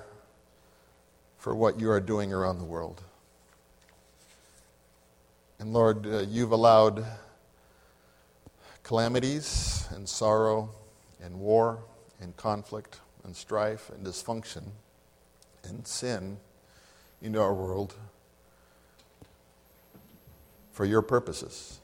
for 1.37 1.55
what 1.55 1.79
you 1.79 1.91
are 1.91 2.01
doing 2.01 2.33
around 2.33 2.59
the 2.59 2.65
world. 2.65 3.03
And 5.61 5.73
Lord, 5.73 6.07
uh, 6.07 6.19
you've 6.21 6.53
allowed 6.53 7.05
calamities 8.83 9.87
and 9.91 10.09
sorrow 10.09 10.71
and 11.23 11.39
war 11.39 11.81
and 12.21 12.37
conflict 12.37 13.01
and 13.25 13.37
strife 13.37 13.91
and 13.91 14.07
dysfunction 14.07 14.63
and 15.65 15.87
sin 15.87 16.39
into 17.21 17.41
our 17.41 17.53
world 17.53 17.95
for 20.79 20.85
your 20.85 21.03
purposes. 21.03 21.81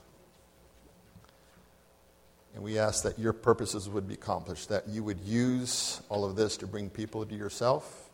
And 2.55 2.63
we 2.63 2.79
ask 2.79 3.03
that 3.03 3.19
your 3.19 3.33
purposes 3.33 3.89
would 3.89 4.07
be 4.07 4.15
accomplished, 4.15 4.69
that 4.69 4.87
you 4.87 5.03
would 5.03 5.19
use 5.23 6.01
all 6.09 6.25
of 6.25 6.37
this 6.37 6.57
to 6.59 6.69
bring 6.69 6.89
people 6.89 7.27
to 7.27 7.35
yourself, 7.35 8.09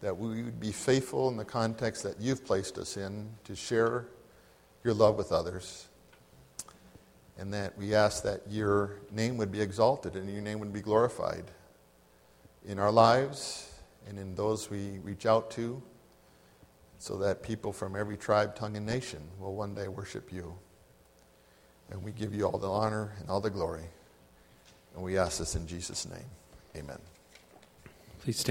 that 0.00 0.18
we 0.18 0.42
would 0.42 0.58
be 0.58 0.72
faithful 0.72 1.28
in 1.28 1.36
the 1.36 1.44
context 1.44 2.02
that 2.02 2.16
you've 2.18 2.44
placed 2.44 2.78
us 2.78 2.96
in 2.96 3.28
to 3.44 3.54
share 3.54 4.06
your 4.82 4.92
love 4.92 5.16
with 5.16 5.30
others, 5.30 5.86
and 7.38 7.54
that 7.54 7.78
we 7.78 7.94
ask 7.94 8.24
that 8.24 8.40
your 8.50 8.96
name 9.12 9.36
would 9.36 9.52
be 9.52 9.60
exalted 9.60 10.16
and 10.16 10.28
your 10.28 10.42
name 10.42 10.58
would 10.58 10.72
be 10.72 10.80
glorified 10.80 11.44
in 12.66 12.80
our 12.80 12.90
lives 12.90 13.70
and 14.08 14.18
in 14.18 14.34
those 14.34 14.68
we 14.68 14.98
reach 15.04 15.26
out 15.26 15.48
to, 15.52 15.80
so 16.98 17.16
that 17.18 17.42
people 17.42 17.72
from 17.72 17.96
every 17.96 18.16
tribe, 18.16 18.54
tongue, 18.54 18.76
and 18.76 18.86
nation 18.86 19.20
will 19.38 19.54
one 19.54 19.74
day 19.74 19.88
worship 19.88 20.32
you. 20.32 20.54
And 21.90 22.02
we 22.02 22.12
give 22.12 22.34
you 22.34 22.44
all 22.44 22.58
the 22.58 22.70
honor 22.70 23.12
and 23.20 23.30
all 23.30 23.40
the 23.40 23.50
glory. 23.50 23.84
And 24.94 25.04
we 25.04 25.18
ask 25.18 25.38
this 25.38 25.54
in 25.54 25.66
Jesus' 25.66 26.08
name. 26.08 26.24
Amen. 26.76 26.98
Please 28.20 28.38
stand. 28.38 28.44